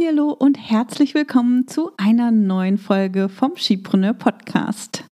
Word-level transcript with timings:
Hallo 0.00 0.30
und 0.30 0.56
herzlich 0.56 1.12
willkommen 1.14 1.68
zu 1.68 1.90
einer 1.96 2.30
neuen 2.30 2.78
Folge 2.78 3.28
vom 3.28 3.56
Skipreneur 3.56 4.14
Podcast. 4.14 5.04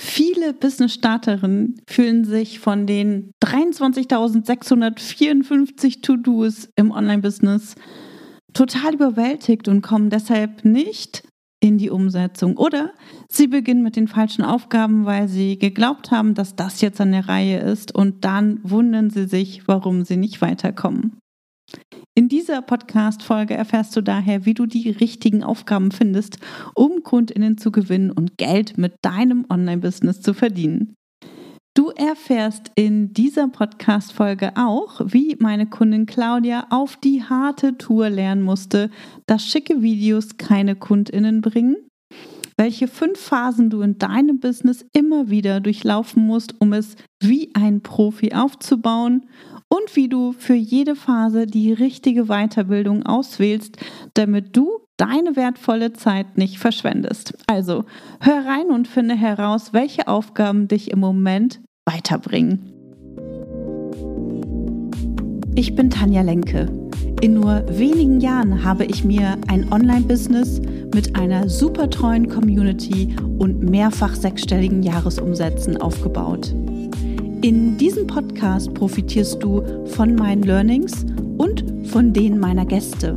Viele 0.00 0.54
Business-Starterinnen 0.54 1.80
fühlen 1.88 2.24
sich 2.24 2.58
von 2.58 2.86
den 2.86 3.30
23.654 3.44 6.02
To-Dos 6.02 6.70
im 6.74 6.90
Online-Business 6.90 7.76
total 8.52 8.94
überwältigt 8.94 9.68
und 9.68 9.82
kommen 9.82 10.10
deshalb 10.10 10.64
nicht 10.64 11.22
in 11.60 11.78
die 11.78 11.90
Umsetzung. 11.90 12.56
Oder 12.56 12.92
sie 13.28 13.46
beginnen 13.46 13.82
mit 13.82 13.94
den 13.96 14.08
falschen 14.08 14.42
Aufgaben, 14.42 15.06
weil 15.06 15.28
sie 15.28 15.58
geglaubt 15.58 16.10
haben, 16.10 16.34
dass 16.34 16.56
das 16.56 16.80
jetzt 16.80 17.00
an 17.00 17.12
der 17.12 17.28
Reihe 17.28 17.60
ist 17.60 17.94
und 17.94 18.24
dann 18.24 18.58
wundern 18.64 19.10
sie 19.10 19.26
sich, 19.26 19.68
warum 19.68 20.04
sie 20.04 20.16
nicht 20.16 20.40
weiterkommen. 20.40 21.21
In 22.14 22.28
dieser 22.28 22.60
Podcast-Folge 22.60 23.54
erfährst 23.54 23.96
du 23.96 24.02
daher, 24.02 24.44
wie 24.44 24.54
du 24.54 24.66
die 24.66 24.90
richtigen 24.90 25.42
Aufgaben 25.42 25.92
findest, 25.92 26.38
um 26.74 27.02
KundInnen 27.02 27.56
zu 27.56 27.72
gewinnen 27.72 28.10
und 28.10 28.36
Geld 28.36 28.76
mit 28.76 28.96
deinem 29.02 29.46
Online-Business 29.48 30.20
zu 30.20 30.34
verdienen. 30.34 30.94
Du 31.74 31.88
erfährst 31.88 32.70
in 32.74 33.14
dieser 33.14 33.48
Podcast-Folge 33.48 34.52
auch, 34.56 35.00
wie 35.06 35.36
meine 35.40 35.66
Kundin 35.66 36.04
Claudia 36.04 36.66
auf 36.68 36.96
die 36.96 37.22
harte 37.22 37.78
Tour 37.78 38.10
lernen 38.10 38.42
musste, 38.42 38.90
dass 39.26 39.46
schicke 39.46 39.80
Videos 39.80 40.36
keine 40.36 40.76
KundInnen 40.76 41.40
bringen, 41.40 41.76
welche 42.56 42.88
fünf 42.88 43.18
Phasen 43.18 43.70
du 43.70 43.82
in 43.82 43.98
deinem 43.98 44.40
Business 44.40 44.84
immer 44.92 45.30
wieder 45.30 45.60
durchlaufen 45.60 46.26
musst, 46.26 46.60
um 46.60 46.72
es 46.72 46.96
wie 47.20 47.50
ein 47.54 47.82
Profi 47.82 48.32
aufzubauen 48.32 49.26
und 49.68 49.96
wie 49.96 50.08
du 50.08 50.32
für 50.32 50.54
jede 50.54 50.94
Phase 50.94 51.46
die 51.46 51.72
richtige 51.72 52.26
Weiterbildung 52.26 53.06
auswählst, 53.06 53.78
damit 54.14 54.56
du 54.56 54.68
deine 54.96 55.34
wertvolle 55.34 55.92
Zeit 55.92 56.36
nicht 56.36 56.58
verschwendest. 56.58 57.34
Also 57.46 57.84
hör 58.20 58.44
rein 58.44 58.70
und 58.70 58.86
finde 58.86 59.14
heraus, 59.14 59.72
welche 59.72 60.08
Aufgaben 60.08 60.68
dich 60.68 60.90
im 60.90 61.00
Moment 61.00 61.60
weiterbringen. 61.86 62.72
Ich 65.54 65.74
bin 65.74 65.90
Tanja 65.90 66.22
Lenke. 66.22 66.66
In 67.20 67.34
nur 67.34 67.64
wenigen 67.68 68.20
Jahren 68.20 68.64
habe 68.64 68.84
ich 68.84 69.04
mir 69.04 69.38
ein 69.48 69.72
Online-Business 69.72 70.60
mit 70.94 71.16
einer 71.16 71.48
super 71.48 71.88
treuen 71.88 72.28
Community 72.28 73.14
und 73.38 73.62
mehrfach 73.62 74.14
sechsstelligen 74.14 74.82
Jahresumsätzen 74.82 75.76
aufgebaut. 75.80 76.54
In 77.42 77.76
diesem 77.76 78.06
Podcast 78.06 78.72
profitierst 78.74 79.42
du 79.42 79.62
von 79.86 80.14
meinen 80.14 80.42
Learnings 80.42 81.04
und 81.38 81.64
von 81.88 82.12
denen 82.12 82.38
meiner 82.38 82.64
Gäste. 82.64 83.16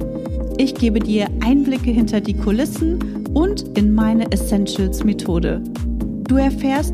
Ich 0.58 0.74
gebe 0.74 1.00
dir 1.00 1.28
Einblicke 1.44 1.92
hinter 1.92 2.22
die 2.22 2.34
Kulissen 2.34 3.26
und 3.34 3.78
in 3.78 3.94
meine 3.94 4.32
Essentials-Methode. 4.32 5.62
Du 6.28 6.38
erfährst, 6.38 6.94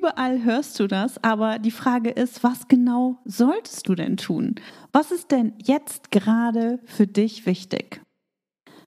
Überall 0.00 0.44
hörst 0.44 0.80
du 0.80 0.86
das, 0.86 1.22
aber 1.22 1.58
die 1.58 1.70
Frage 1.70 2.08
ist, 2.08 2.42
was 2.42 2.68
genau 2.68 3.18
solltest 3.26 3.86
du 3.86 3.94
denn 3.94 4.16
tun? 4.16 4.54
Was 4.92 5.10
ist 5.10 5.30
denn 5.30 5.52
jetzt 5.62 6.10
gerade 6.10 6.80
für 6.86 7.06
dich 7.06 7.44
wichtig? 7.44 8.00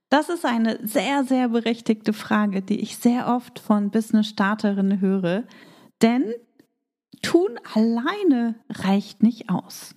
Das 0.09 0.29
ist 0.29 0.43
eine 0.43 0.79
sehr, 0.87 1.23
sehr 1.23 1.49
berechtigte 1.49 2.13
Frage, 2.13 2.63
die 2.63 2.79
ich 2.79 2.97
sehr 2.97 3.27
oft 3.27 3.59
von 3.59 3.91
Business-Starterinnen 3.91 5.01
höre. 5.01 5.43
Denn 6.01 6.33
tun 7.21 7.59
alleine 7.75 8.55
reicht 8.71 9.21
nicht 9.21 9.51
aus. 9.51 9.93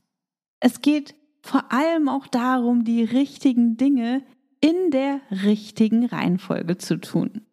Es 0.61 0.83
geht 0.83 1.15
vor 1.41 1.73
allem 1.73 2.11
auch 2.11 2.27
darum, 2.27 2.85
die 2.85 3.05
richtigen 3.05 3.79
Dinge 3.79 4.23
in 4.61 4.91
der 4.91 5.23
richtigen 5.31 6.05
Reihenfolge 6.05 6.77
zu 6.77 7.01
tun. 7.01 7.46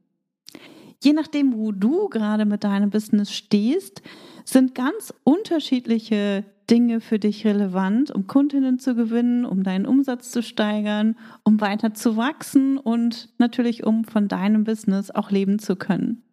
Je 1.04 1.12
nachdem, 1.12 1.54
wo 1.58 1.74
du 1.74 2.08
gerade 2.08 2.46
mit 2.46 2.64
deinem 2.64 2.90
Business 2.90 3.34
stehst, 3.34 4.02
sind 4.46 4.74
ganz 4.74 5.14
unterschiedliche 5.26 6.46
Dinge 6.70 7.02
für 7.02 7.20
dich 7.20 7.46
relevant, 7.46 8.10
um 8.10 8.26
Kundinnen 8.26 8.80
zu 8.80 8.96
gewinnen, 8.96 9.44
um 9.44 9.64
deinen 9.64 9.86
Umsatz 9.86 10.32
zu 10.32 10.42
steigern, 10.42 11.18
um 11.44 11.60
weiter 11.60 11.94
zu 11.94 12.16
wachsen 12.16 12.78
und 12.78 13.30
natürlich 13.38 13.84
um 13.84 14.06
von 14.06 14.30
deinem 14.30 14.64
Business 14.64 15.12
auch 15.12 15.30
leben 15.30 15.60
zu 15.60 15.76
können. 15.76 16.24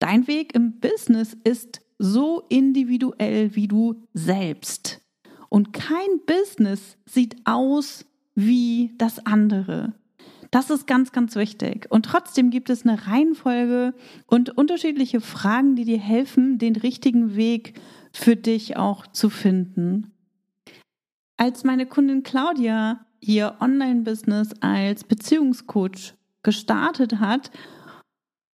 Dein 0.00 0.26
Weg 0.26 0.56
im 0.56 0.80
Business 0.80 1.36
ist 1.44 1.80
so 1.98 2.42
individuell 2.48 3.54
wie 3.54 3.68
du 3.68 4.02
selbst. 4.12 5.00
Und 5.48 5.72
kein 5.72 6.20
Business 6.26 6.98
sieht 7.06 7.36
aus 7.44 8.04
wie 8.34 8.94
das 8.98 9.24
andere. 9.24 9.94
Das 10.56 10.70
ist 10.70 10.86
ganz, 10.86 11.12
ganz 11.12 11.36
wichtig. 11.36 11.86
Und 11.90 12.06
trotzdem 12.06 12.48
gibt 12.48 12.70
es 12.70 12.86
eine 12.86 13.08
Reihenfolge 13.08 13.92
und 14.26 14.56
unterschiedliche 14.56 15.20
Fragen, 15.20 15.76
die 15.76 15.84
dir 15.84 15.98
helfen, 15.98 16.56
den 16.56 16.76
richtigen 16.76 17.36
Weg 17.36 17.78
für 18.10 18.36
dich 18.36 18.78
auch 18.78 19.06
zu 19.06 19.28
finden. 19.28 20.14
Als 21.36 21.62
meine 21.62 21.84
Kundin 21.84 22.22
Claudia 22.22 23.04
ihr 23.20 23.56
Online-Business 23.60 24.54
als 24.62 25.04
Beziehungscoach 25.04 26.14
gestartet 26.42 27.20
hat, 27.20 27.50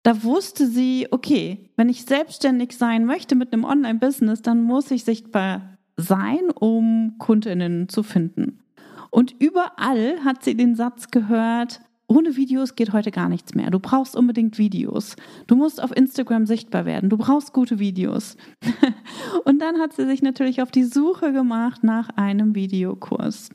da 0.02 0.22
wusste 0.22 0.66
sie, 0.66 1.08
okay, 1.10 1.70
wenn 1.76 1.88
ich 1.88 2.04
selbstständig 2.04 2.76
sein 2.76 3.06
möchte 3.06 3.36
mit 3.36 3.54
einem 3.54 3.64
Online-Business, 3.64 4.42
dann 4.42 4.62
muss 4.62 4.90
ich 4.90 5.02
sichtbar 5.02 5.78
sein, 5.96 6.50
um 6.54 7.14
Kundinnen 7.16 7.88
zu 7.88 8.02
finden. 8.02 8.60
Und 9.08 9.34
überall 9.38 10.22
hat 10.26 10.44
sie 10.44 10.58
den 10.58 10.74
Satz 10.74 11.10
gehört, 11.10 11.80
ohne 12.08 12.36
Videos 12.36 12.76
geht 12.76 12.92
heute 12.92 13.10
gar 13.10 13.28
nichts 13.28 13.54
mehr. 13.54 13.70
Du 13.70 13.80
brauchst 13.80 14.14
unbedingt 14.14 14.58
Videos. 14.58 15.16
Du 15.46 15.56
musst 15.56 15.82
auf 15.82 15.94
Instagram 15.94 16.46
sichtbar 16.46 16.84
werden. 16.84 17.10
Du 17.10 17.16
brauchst 17.16 17.52
gute 17.52 17.78
Videos. 17.78 18.36
und 19.44 19.60
dann 19.60 19.78
hat 19.78 19.92
sie 19.92 20.06
sich 20.06 20.22
natürlich 20.22 20.62
auf 20.62 20.70
die 20.70 20.84
Suche 20.84 21.32
gemacht 21.32 21.82
nach 21.82 22.10
einem 22.10 22.54
Videokurs. 22.54 23.50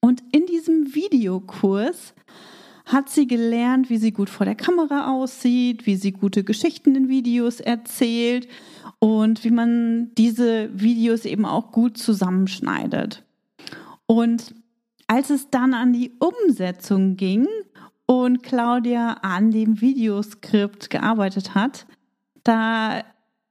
Und 0.00 0.22
in 0.32 0.46
diesem 0.46 0.94
Videokurs 0.94 2.14
hat 2.86 3.10
sie 3.10 3.26
gelernt, 3.26 3.90
wie 3.90 3.98
sie 3.98 4.12
gut 4.12 4.30
vor 4.30 4.46
der 4.46 4.54
Kamera 4.54 5.12
aussieht, 5.12 5.84
wie 5.84 5.96
sie 5.96 6.12
gute 6.12 6.44
Geschichten 6.44 6.94
in 6.94 7.08
Videos 7.08 7.60
erzählt 7.60 8.48
und 8.98 9.44
wie 9.44 9.50
man 9.50 10.12
diese 10.16 10.70
Videos 10.72 11.24
eben 11.24 11.44
auch 11.44 11.72
gut 11.72 11.98
zusammenschneidet. 11.98 13.24
Und 14.06 14.54
als 15.08 15.30
es 15.30 15.50
dann 15.50 15.74
an 15.74 15.92
die 15.92 16.12
Umsetzung 16.18 17.16
ging 17.16 17.48
und 18.06 18.42
Claudia 18.42 19.14
an 19.22 19.50
dem 19.50 19.80
Videoskript 19.80 20.90
gearbeitet 20.90 21.54
hat, 21.54 21.86
da 22.44 23.02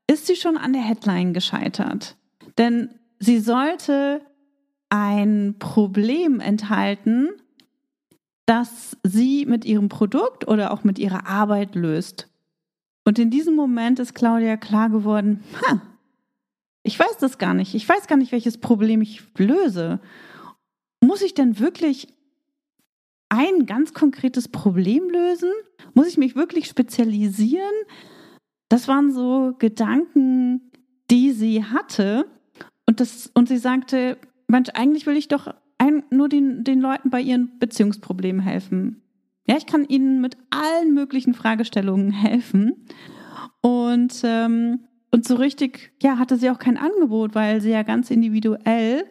ist 0.07 0.27
sie 0.27 0.35
schon 0.35 0.55
an 0.55 0.73
der 0.73 0.83
Headline 0.83 1.33
gescheitert. 1.33 2.15
Denn 2.57 2.89
sie 3.19 3.39
sollte 3.39 4.21
ein 4.89 5.55
Problem 5.59 6.39
enthalten, 6.39 7.29
das 8.45 8.95
sie 9.03 9.45
mit 9.45 9.65
ihrem 9.65 9.89
Produkt 9.89 10.47
oder 10.47 10.71
auch 10.71 10.83
mit 10.83 10.99
ihrer 10.99 11.27
Arbeit 11.27 11.75
löst. 11.75 12.29
Und 13.03 13.19
in 13.19 13.29
diesem 13.29 13.55
Moment 13.55 13.99
ist 13.99 14.15
Claudia 14.15 14.57
klar 14.57 14.89
geworden, 14.89 15.43
ha, 15.61 15.81
ich 16.83 16.97
weiß 16.97 17.17
das 17.19 17.37
gar 17.37 17.53
nicht. 17.53 17.75
Ich 17.75 17.87
weiß 17.87 18.07
gar 18.07 18.15
nicht, 18.15 18.31
welches 18.31 18.59
Problem 18.59 19.01
ich 19.01 19.21
löse 19.37 19.99
muss 21.01 21.21
ich 21.21 21.33
denn 21.33 21.59
wirklich 21.59 22.07
ein 23.29 23.65
ganz 23.65 23.93
konkretes 23.93 24.47
Problem 24.47 25.09
lösen? 25.09 25.51
Muss 25.93 26.07
ich 26.07 26.17
mich 26.17 26.35
wirklich 26.35 26.67
spezialisieren? 26.67 27.73
Das 28.69 28.87
waren 28.87 29.11
so 29.11 29.53
Gedanken, 29.59 30.71
die 31.09 31.31
sie 31.31 31.63
hatte. 31.63 32.25
Und, 32.85 32.99
das, 32.99 33.31
und 33.33 33.47
sie 33.47 33.57
sagte, 33.57 34.17
Mensch, 34.47 34.69
eigentlich 34.73 35.05
will 35.05 35.17
ich 35.17 35.27
doch 35.27 35.53
ein, 35.77 36.03
nur 36.09 36.29
den, 36.29 36.63
den 36.63 36.79
Leuten 36.79 37.09
bei 37.09 37.21
ihren 37.21 37.59
Beziehungsproblemen 37.59 38.41
helfen. 38.41 39.01
Ja, 39.45 39.57
ich 39.57 39.65
kann 39.65 39.85
ihnen 39.85 40.19
mit 40.21 40.37
allen 40.49 40.93
möglichen 40.93 41.33
Fragestellungen 41.33 42.11
helfen. 42.11 42.87
Und, 43.61 44.21
ähm, 44.23 44.79
und 45.17 45.27
so 45.27 45.33
richtig, 45.33 45.91
ja, 45.99 46.19
hatte 46.19 46.37
sie 46.37 46.51
auch 46.51 46.59
kein 46.59 46.77
Angebot, 46.77 47.33
weil 47.33 47.59
sie 47.59 47.71
ja 47.71 47.81
ganz 47.81 48.11
individuell 48.11 49.03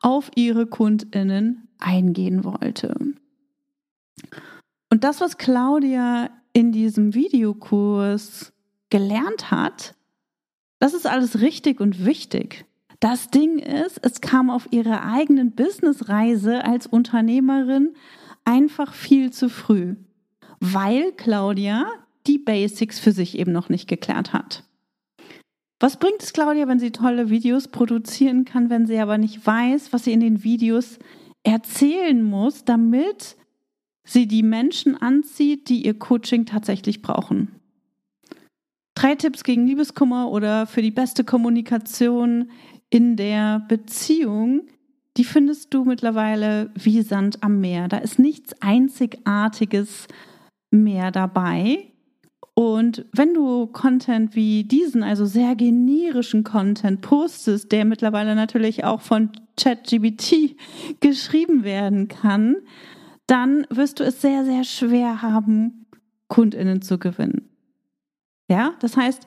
auf 0.00 0.30
ihre 0.34 0.66
KundInnen 0.66 1.68
eingehen 1.78 2.44
wollte. 2.44 2.94
Und 4.88 5.04
das, 5.04 5.20
was 5.20 5.36
Claudia 5.36 6.30
in 6.54 6.72
diesem 6.72 7.12
Videokurs 7.12 8.54
gelernt 8.88 9.50
hat, 9.50 9.94
das 10.78 10.94
ist 10.94 11.06
alles 11.06 11.42
richtig 11.42 11.78
und 11.78 12.06
wichtig. 12.06 12.64
Das 12.98 13.28
Ding 13.28 13.58
ist, 13.58 14.00
es 14.02 14.22
kam 14.22 14.48
auf 14.48 14.66
ihrer 14.72 15.04
eigenen 15.04 15.52
Businessreise 15.52 16.64
als 16.64 16.86
Unternehmerin 16.86 17.92
einfach 18.46 18.94
viel 18.94 19.30
zu 19.30 19.50
früh, 19.50 19.96
weil 20.58 21.12
Claudia 21.12 21.86
die 22.26 22.38
Basics 22.38 22.98
für 22.98 23.12
sich 23.12 23.38
eben 23.38 23.52
noch 23.52 23.68
nicht 23.68 23.88
geklärt 23.88 24.32
hat. 24.32 24.64
Was 25.80 25.96
bringt 25.96 26.22
es 26.22 26.34
Claudia, 26.34 26.68
wenn 26.68 26.78
sie 26.78 26.90
tolle 26.90 27.30
Videos 27.30 27.68
produzieren 27.68 28.44
kann, 28.44 28.68
wenn 28.68 28.86
sie 28.86 28.98
aber 28.98 29.16
nicht 29.16 29.44
weiß, 29.44 29.94
was 29.94 30.04
sie 30.04 30.12
in 30.12 30.20
den 30.20 30.44
Videos 30.44 30.98
erzählen 31.42 32.22
muss, 32.22 32.66
damit 32.66 33.36
sie 34.04 34.28
die 34.28 34.42
Menschen 34.42 35.00
anzieht, 35.00 35.70
die 35.70 35.86
ihr 35.86 35.98
Coaching 35.98 36.44
tatsächlich 36.44 37.00
brauchen? 37.00 37.48
Drei 38.94 39.14
Tipps 39.14 39.42
gegen 39.42 39.66
Liebeskummer 39.66 40.30
oder 40.30 40.66
für 40.66 40.82
die 40.82 40.90
beste 40.90 41.24
Kommunikation 41.24 42.50
in 42.90 43.16
der 43.16 43.60
Beziehung, 43.60 44.68
die 45.16 45.24
findest 45.24 45.72
du 45.72 45.84
mittlerweile 45.84 46.70
wie 46.74 47.00
Sand 47.00 47.42
am 47.42 47.60
Meer. 47.60 47.88
Da 47.88 47.96
ist 47.98 48.18
nichts 48.18 48.52
Einzigartiges 48.60 50.08
mehr 50.70 51.10
dabei. 51.10 51.89
Und 52.54 53.06
wenn 53.12 53.32
du 53.32 53.66
Content 53.68 54.34
wie 54.34 54.64
diesen, 54.64 55.02
also 55.02 55.24
sehr 55.24 55.54
generischen 55.54 56.44
Content 56.44 57.00
postest, 57.00 57.72
der 57.72 57.84
mittlerweile 57.84 58.34
natürlich 58.34 58.84
auch 58.84 59.00
von 59.00 59.30
ChatGBT 59.56 60.56
geschrieben 61.00 61.64
werden 61.64 62.08
kann, 62.08 62.56
dann 63.26 63.66
wirst 63.70 64.00
du 64.00 64.04
es 64.04 64.20
sehr, 64.20 64.44
sehr 64.44 64.64
schwer 64.64 65.22
haben, 65.22 65.86
Kundinnen 66.28 66.82
zu 66.82 66.98
gewinnen. 66.98 67.48
Ja, 68.48 68.74
das 68.80 68.96
heißt, 68.96 69.26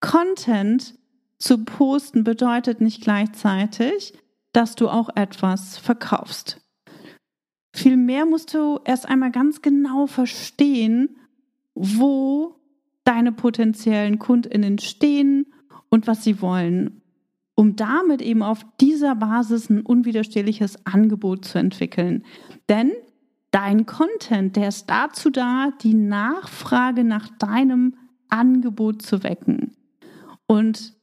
Content 0.00 0.94
zu 1.38 1.64
posten 1.64 2.24
bedeutet 2.24 2.80
nicht 2.80 3.02
gleichzeitig, 3.02 4.12
dass 4.52 4.74
du 4.74 4.88
auch 4.88 5.08
etwas 5.16 5.78
verkaufst. 5.78 6.60
Vielmehr 7.74 8.26
musst 8.26 8.52
du 8.52 8.80
erst 8.84 9.08
einmal 9.08 9.30
ganz 9.30 9.62
genau 9.62 10.06
verstehen, 10.06 11.16
wo 11.74 12.56
deine 13.04 13.32
potenziellen 13.32 14.18
Kundinnen 14.18 14.78
stehen 14.78 15.46
und 15.88 16.06
was 16.06 16.24
sie 16.24 16.40
wollen, 16.40 17.02
um 17.54 17.76
damit 17.76 18.22
eben 18.22 18.42
auf 18.42 18.64
dieser 18.80 19.14
Basis 19.14 19.68
ein 19.70 19.82
unwiderstehliches 19.82 20.86
Angebot 20.86 21.44
zu 21.44 21.58
entwickeln. 21.58 22.24
Denn 22.68 22.92
dein 23.50 23.86
Content, 23.86 24.56
der 24.56 24.68
ist 24.68 24.88
dazu 24.88 25.30
da, 25.30 25.70
die 25.82 25.94
Nachfrage 25.94 27.04
nach 27.04 27.28
deinem 27.38 27.96
Angebot 28.28 29.02
zu 29.02 29.22
wecken. 29.22 29.72
Und 30.46 30.94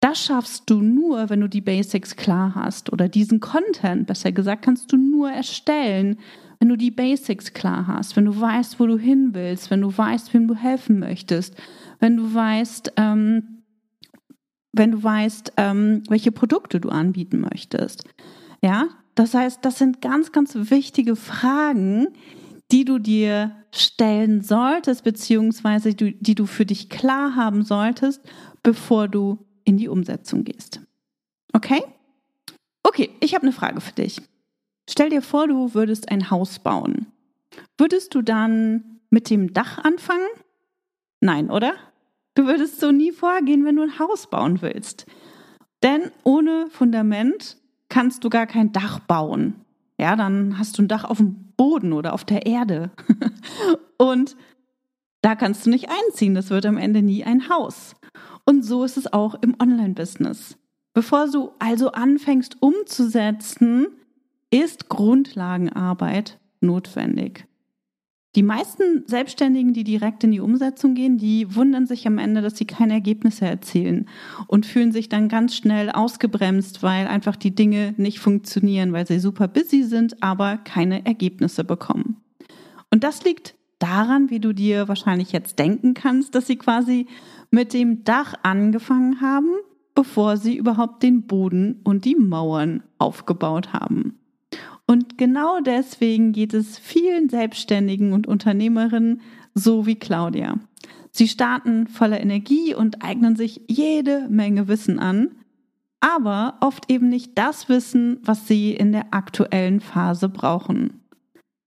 das 0.00 0.24
schaffst 0.24 0.68
du 0.68 0.80
nur, 0.80 1.30
wenn 1.30 1.40
du 1.40 1.48
die 1.48 1.60
Basics 1.60 2.16
klar 2.16 2.54
hast 2.54 2.92
oder 2.92 3.08
diesen 3.08 3.38
Content, 3.38 4.06
besser 4.06 4.32
gesagt, 4.32 4.62
kannst 4.62 4.90
du 4.90 4.96
nur 4.96 5.30
erstellen, 5.30 6.18
wenn 6.62 6.68
du 6.68 6.76
die 6.76 6.92
Basics 6.92 7.54
klar 7.54 7.88
hast, 7.88 8.14
wenn 8.14 8.24
du 8.24 8.40
weißt, 8.40 8.78
wo 8.78 8.86
du 8.86 8.96
hin 8.96 9.30
willst, 9.32 9.72
wenn 9.72 9.80
du 9.80 9.98
weißt, 9.98 10.32
wem 10.32 10.46
du 10.46 10.54
helfen 10.54 11.00
möchtest, 11.00 11.56
wenn 11.98 12.16
du 12.16 12.32
weißt, 12.32 12.92
ähm, 12.98 13.64
wenn 14.70 14.92
du 14.92 15.02
weißt, 15.02 15.54
ähm, 15.56 16.04
welche 16.08 16.30
Produkte 16.30 16.78
du 16.78 16.90
anbieten 16.90 17.40
möchtest. 17.40 18.04
Ja, 18.62 18.86
das 19.16 19.34
heißt, 19.34 19.64
das 19.64 19.76
sind 19.76 20.02
ganz, 20.02 20.30
ganz 20.30 20.54
wichtige 20.54 21.16
Fragen, 21.16 22.06
die 22.70 22.84
du 22.84 23.00
dir 23.00 23.56
stellen 23.72 24.42
solltest, 24.42 25.02
beziehungsweise 25.02 25.94
die, 25.96 26.16
die 26.22 26.36
du 26.36 26.46
für 26.46 26.64
dich 26.64 26.88
klar 26.88 27.34
haben 27.34 27.64
solltest, 27.64 28.22
bevor 28.62 29.08
du 29.08 29.44
in 29.64 29.78
die 29.78 29.88
Umsetzung 29.88 30.44
gehst. 30.44 30.80
Okay? 31.52 31.82
Okay, 32.84 33.10
ich 33.18 33.34
habe 33.34 33.42
eine 33.42 33.52
Frage 33.52 33.80
für 33.80 33.94
dich. 33.94 34.22
Stell 34.88 35.10
dir 35.10 35.22
vor, 35.22 35.48
du 35.48 35.74
würdest 35.74 36.10
ein 36.10 36.30
Haus 36.30 36.58
bauen. 36.58 37.06
Würdest 37.78 38.14
du 38.14 38.22
dann 38.22 39.00
mit 39.10 39.30
dem 39.30 39.52
Dach 39.52 39.78
anfangen? 39.78 40.26
Nein, 41.20 41.50
oder? 41.50 41.74
Du 42.34 42.46
würdest 42.46 42.80
so 42.80 42.90
nie 42.90 43.12
vorgehen, 43.12 43.64
wenn 43.64 43.76
du 43.76 43.82
ein 43.82 43.98
Haus 43.98 44.28
bauen 44.28 44.62
willst. 44.62 45.06
Denn 45.82 46.10
ohne 46.24 46.66
Fundament 46.70 47.58
kannst 47.88 48.24
du 48.24 48.30
gar 48.30 48.46
kein 48.46 48.72
Dach 48.72 49.00
bauen. 49.00 49.54
Ja, 49.98 50.16
dann 50.16 50.58
hast 50.58 50.78
du 50.78 50.82
ein 50.82 50.88
Dach 50.88 51.04
auf 51.04 51.18
dem 51.18 51.52
Boden 51.56 51.92
oder 51.92 52.14
auf 52.14 52.24
der 52.24 52.46
Erde. 52.46 52.90
Und 53.98 54.36
da 55.20 55.36
kannst 55.36 55.66
du 55.66 55.70
nicht 55.70 55.88
einziehen. 55.90 56.34
Das 56.34 56.50
wird 56.50 56.66
am 56.66 56.78
Ende 56.78 57.02
nie 57.02 57.24
ein 57.24 57.48
Haus. 57.48 57.94
Und 58.44 58.64
so 58.64 58.82
ist 58.84 58.96
es 58.96 59.12
auch 59.12 59.34
im 59.42 59.54
Online-Business. 59.60 60.56
Bevor 60.94 61.28
du 61.28 61.52
also 61.58 61.92
anfängst 61.92 62.56
umzusetzen, 62.60 63.86
ist 64.52 64.88
Grundlagenarbeit 64.90 66.38
notwendig. 66.60 67.46
Die 68.34 68.42
meisten 68.42 69.04
Selbstständigen, 69.06 69.74
die 69.74 69.84
direkt 69.84 70.24
in 70.24 70.30
die 70.30 70.40
Umsetzung 70.40 70.94
gehen, 70.94 71.18
die 71.18 71.54
wundern 71.54 71.86
sich 71.86 72.06
am 72.06 72.16
Ende, 72.16 72.40
dass 72.40 72.56
sie 72.56 72.64
keine 72.64 72.94
Ergebnisse 72.94 73.44
erzielen 73.44 74.08
und 74.46 74.64
fühlen 74.64 74.92
sich 74.92 75.10
dann 75.10 75.28
ganz 75.28 75.54
schnell 75.54 75.90
ausgebremst, 75.90 76.82
weil 76.82 77.06
einfach 77.08 77.36
die 77.36 77.54
Dinge 77.54 77.94
nicht 77.98 78.20
funktionieren, 78.20 78.92
weil 78.92 79.06
sie 79.06 79.18
super 79.18 79.48
busy 79.48 79.82
sind, 79.82 80.22
aber 80.22 80.56
keine 80.58 81.04
Ergebnisse 81.04 81.62
bekommen. 81.64 82.22
Und 82.90 83.04
das 83.04 83.22
liegt 83.24 83.54
daran, 83.78 84.30
wie 84.30 84.40
du 84.40 84.54
dir 84.54 84.88
wahrscheinlich 84.88 85.32
jetzt 85.32 85.58
denken 85.58 85.92
kannst, 85.92 86.34
dass 86.34 86.46
sie 86.46 86.56
quasi 86.56 87.06
mit 87.50 87.74
dem 87.74 88.04
Dach 88.04 88.34
angefangen 88.42 89.20
haben, 89.20 89.50
bevor 89.94 90.38
sie 90.38 90.56
überhaupt 90.56 91.02
den 91.02 91.26
Boden 91.26 91.80
und 91.84 92.06
die 92.06 92.16
Mauern 92.16 92.82
aufgebaut 92.96 93.74
haben. 93.74 94.18
Und 94.86 95.16
genau 95.16 95.60
deswegen 95.60 96.32
geht 96.32 96.54
es 96.54 96.78
vielen 96.78 97.28
Selbstständigen 97.28 98.12
und 98.12 98.26
Unternehmerinnen 98.26 99.20
so 99.54 99.86
wie 99.86 99.96
Claudia. 99.96 100.58
Sie 101.10 101.28
starten 101.28 101.86
voller 101.86 102.20
Energie 102.20 102.74
und 102.74 103.04
eignen 103.04 103.36
sich 103.36 103.62
jede 103.68 104.28
Menge 104.28 104.66
Wissen 104.68 104.98
an, 104.98 105.32
aber 106.00 106.56
oft 106.60 106.90
eben 106.90 107.08
nicht 107.08 107.38
das 107.38 107.68
Wissen, 107.68 108.18
was 108.24 108.48
sie 108.48 108.72
in 108.72 108.92
der 108.92 109.12
aktuellen 109.12 109.80
Phase 109.80 110.28
brauchen. 110.28 111.02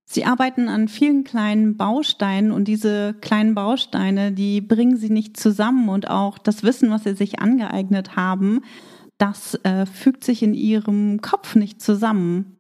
Sie 0.08 0.26
arbeiten 0.26 0.68
an 0.68 0.88
vielen 0.88 1.24
kleinen 1.24 1.78
Bausteinen 1.78 2.52
und 2.52 2.68
diese 2.68 3.16
kleinen 3.22 3.56
Bausteine, 3.56 4.32
die 4.32 4.62
bringen 4.62 4.98
sie 4.98 5.10
nicht 5.10 5.38
zusammen 5.38 5.90
und 5.90 6.10
auch 6.10 6.38
das 6.38 6.64
Wissen, 6.64 6.92
was 6.92 7.04
sie 7.04 7.16
sich 7.16 7.40
angeeignet 7.40 8.16
haben, 8.16 8.62
das 9.18 9.56
äh, 9.64 9.86
fügt 9.86 10.24
sich 10.24 10.44
in 10.44 10.54
ihrem 10.54 11.22
Kopf 11.22 11.56
nicht 11.56 11.82
zusammen. 11.82 12.58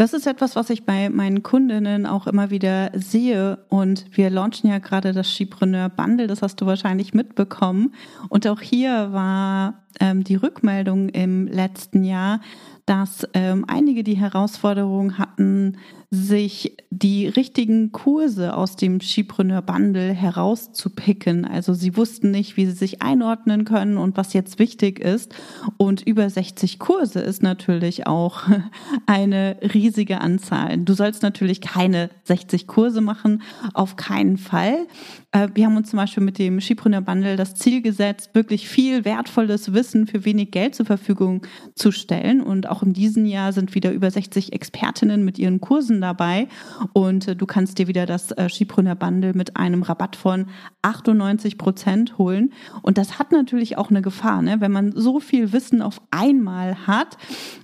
Das 0.00 0.14
ist 0.14 0.26
etwas, 0.26 0.56
was 0.56 0.70
ich 0.70 0.86
bei 0.86 1.10
meinen 1.10 1.42
Kundinnen 1.42 2.06
auch 2.06 2.26
immer 2.26 2.48
wieder 2.48 2.90
sehe. 2.94 3.58
Und 3.68 4.06
wir 4.16 4.30
launchen 4.30 4.70
ja 4.70 4.78
gerade 4.78 5.12
das 5.12 5.30
Skipreneur 5.30 5.90
Bundle, 5.90 6.26
das 6.26 6.40
hast 6.40 6.58
du 6.62 6.64
wahrscheinlich 6.64 7.12
mitbekommen. 7.12 7.92
Und 8.30 8.46
auch 8.46 8.62
hier 8.62 9.12
war 9.12 9.82
ähm, 9.98 10.24
die 10.24 10.36
Rückmeldung 10.36 11.08
im 11.08 11.46
letzten 11.46 12.04
Jahr, 12.04 12.40
dass 12.86 13.26
ähm, 13.34 13.64
einige 13.68 14.02
die 14.04 14.16
Herausforderung 14.16 15.18
hatten, 15.18 15.76
sich 16.12 16.76
die 16.90 17.28
richtigen 17.28 17.92
Kurse 17.92 18.56
aus 18.56 18.74
dem 18.74 19.00
Skipreneur 19.00 19.62
Bundle 19.62 20.12
herauszupicken. 20.12 21.44
Also 21.44 21.72
sie 21.72 21.96
wussten 21.96 22.32
nicht, 22.32 22.56
wie 22.56 22.66
sie 22.66 22.72
sich 22.72 23.00
einordnen 23.00 23.64
können 23.64 23.96
und 23.96 24.16
was 24.16 24.32
jetzt 24.32 24.58
wichtig 24.58 24.98
ist. 24.98 25.32
Und 25.76 26.04
über 26.04 26.28
60 26.28 26.80
Kurse 26.80 27.20
ist 27.20 27.44
natürlich 27.44 28.08
auch 28.08 28.42
eine 29.06 29.58
riesige 29.72 30.20
Anzahl. 30.20 30.78
Du 30.78 30.94
sollst 30.94 31.22
natürlich 31.22 31.60
keine 31.60 32.10
60 32.24 32.66
Kurse 32.66 33.00
machen, 33.00 33.42
auf 33.72 33.94
keinen 33.94 34.36
Fall. 34.36 34.88
Äh, 35.30 35.48
wir 35.54 35.66
haben 35.66 35.76
uns 35.76 35.90
zum 35.90 35.98
Beispiel 35.98 36.24
mit 36.24 36.38
dem 36.38 36.60
Skipreneur 36.60 37.02
Bundle 37.02 37.36
das 37.36 37.54
Ziel 37.54 37.82
gesetzt, 37.82 38.30
wirklich 38.34 38.68
viel 38.68 39.04
wertvolles 39.04 39.72
Wissen 39.72 39.79
für 39.82 40.24
wenig 40.24 40.50
Geld 40.50 40.74
zur 40.74 40.86
Verfügung 40.86 41.46
zu 41.74 41.92
stellen. 41.92 42.40
Und 42.40 42.68
auch 42.68 42.82
in 42.82 42.92
diesem 42.92 43.26
Jahr 43.26 43.52
sind 43.52 43.74
wieder 43.74 43.92
über 43.92 44.10
60 44.10 44.52
Expertinnen 44.52 45.24
mit 45.24 45.38
ihren 45.38 45.60
Kursen 45.60 46.00
dabei. 46.00 46.48
Und 46.92 47.28
äh, 47.28 47.36
du 47.36 47.46
kannst 47.46 47.78
dir 47.78 47.88
wieder 47.88 48.06
das 48.06 48.30
äh, 48.32 48.48
Skipreneur 48.48 48.94
Bundle 48.94 49.34
mit 49.34 49.56
einem 49.56 49.82
Rabatt 49.82 50.16
von 50.16 50.46
98 50.82 51.58
Prozent 51.58 52.18
holen. 52.18 52.52
Und 52.82 52.98
das 52.98 53.18
hat 53.18 53.32
natürlich 53.32 53.78
auch 53.78 53.90
eine 53.90 54.02
Gefahr. 54.02 54.42
Ne? 54.42 54.60
Wenn 54.60 54.72
man 54.72 54.92
so 54.92 55.20
viel 55.20 55.52
Wissen 55.52 55.82
auf 55.82 56.00
einmal 56.10 56.86
hat, 56.86 57.16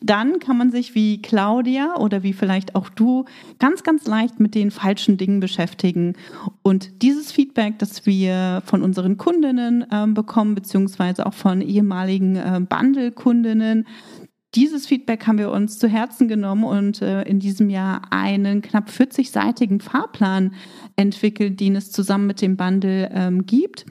dann 0.02 0.38
kann 0.38 0.56
man 0.56 0.70
sich 0.70 0.94
wie 0.94 1.20
Claudia 1.22 1.96
oder 1.98 2.22
wie 2.22 2.32
vielleicht 2.32 2.74
auch 2.74 2.88
du 2.88 3.24
ganz, 3.58 3.82
ganz 3.82 4.06
leicht 4.06 4.40
mit 4.40 4.54
den 4.54 4.70
falschen 4.70 5.16
Dingen 5.16 5.40
beschäftigen. 5.40 6.14
Und 6.62 7.02
dieses 7.02 7.32
Feedback, 7.32 7.78
das 7.78 8.06
wir 8.06 8.62
von 8.64 8.82
unseren 8.82 9.16
Kundinnen 9.16 9.84
äh, 9.90 10.06
bekommen, 10.06 10.54
beziehungsweise 10.54 11.26
auch 11.26 11.34
von 11.34 11.60
ehemaligen 11.60 12.05
äh, 12.08 12.60
Bundle-Kundinnen, 12.60 13.86
dieses 14.54 14.86
Feedback 14.86 15.26
haben 15.26 15.38
wir 15.38 15.50
uns 15.50 15.78
zu 15.78 15.86
Herzen 15.86 16.28
genommen 16.28 16.64
und 16.64 17.02
äh, 17.02 17.22
in 17.22 17.40
diesem 17.40 17.68
Jahr 17.68 18.02
einen 18.10 18.62
knapp 18.62 18.88
40-seitigen 18.88 19.80
Fahrplan 19.80 20.54
entwickelt, 20.96 21.60
den 21.60 21.76
es 21.76 21.92
zusammen 21.92 22.26
mit 22.26 22.40
dem 22.40 22.56
Bundle 22.56 23.10
ähm, 23.12 23.44
gibt. 23.44 23.84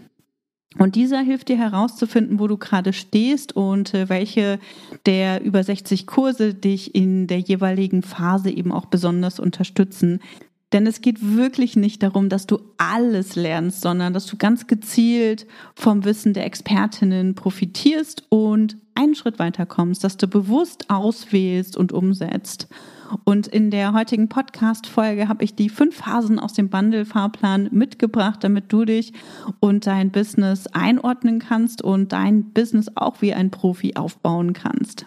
Und 0.78 0.96
dieser 0.96 1.22
hilft 1.22 1.48
dir 1.50 1.58
herauszufinden, 1.58 2.40
wo 2.40 2.48
du 2.48 2.58
gerade 2.58 2.92
stehst 2.94 3.56
und 3.56 3.94
äh, 3.94 4.10
welche 4.10 4.60
der 5.06 5.44
über 5.44 5.64
60 5.64 6.06
Kurse 6.06 6.54
dich 6.54 6.96
in 6.96 7.28
der 7.28 7.40
jeweiligen 7.40 8.02
Phase 8.02 8.50
eben 8.50 8.72
auch 8.72 8.86
besonders 8.86 9.40
unterstützen. 9.40 10.20
Denn 10.74 10.88
es 10.88 11.02
geht 11.02 11.18
wirklich 11.22 11.76
nicht 11.76 12.04
darum, 12.04 12.28
dass 12.28 12.48
du 12.48 12.60
alles 12.78 13.36
lernst, 13.36 13.82
sondern 13.82 14.14
dass 14.14 14.26
du 14.26 14.36
ganz 14.36 14.68
gezielt 14.68 15.46
vom 15.76 16.04
Wissen 16.06 16.34
der 16.34 16.46
Expertinnen 16.46 17.36
profitierst 17.36 18.24
und 18.30 18.78
einen 18.96 19.16
Schritt 19.16 19.40
weiter 19.40 19.66
kommst, 19.66 20.04
dass 20.04 20.18
du 20.18 20.28
bewusst 20.28 20.90
auswählst 20.90 21.78
und 21.78 21.92
umsetzt. 21.92 22.68
Und 23.24 23.48
in 23.48 23.70
der 23.70 23.94
heutigen 23.94 24.30
Podcast-Folge 24.30 25.28
habe 25.28 25.44
ich 25.44 25.56
die 25.56 25.70
fünf 25.70 25.98
Phasen 25.98 26.40
aus 26.40 26.54
dem 26.54 26.70
Bundle-Fahrplan 26.70 27.70
mitgebracht, 27.72 28.44
damit 28.44 28.72
du 28.74 28.86
dich 28.86 29.14
und 29.60 29.86
dein 29.86 30.12
Business 30.12 30.68
einordnen 30.68 31.40
kannst 31.40 31.84
und 31.84 32.12
dein 32.12 32.52
Business 32.52 32.90
auch 32.96 33.22
wie 33.22 33.34
ein 33.34 33.52
Profi 33.52 33.96
aufbauen 33.96 34.54
kannst. 34.54 35.06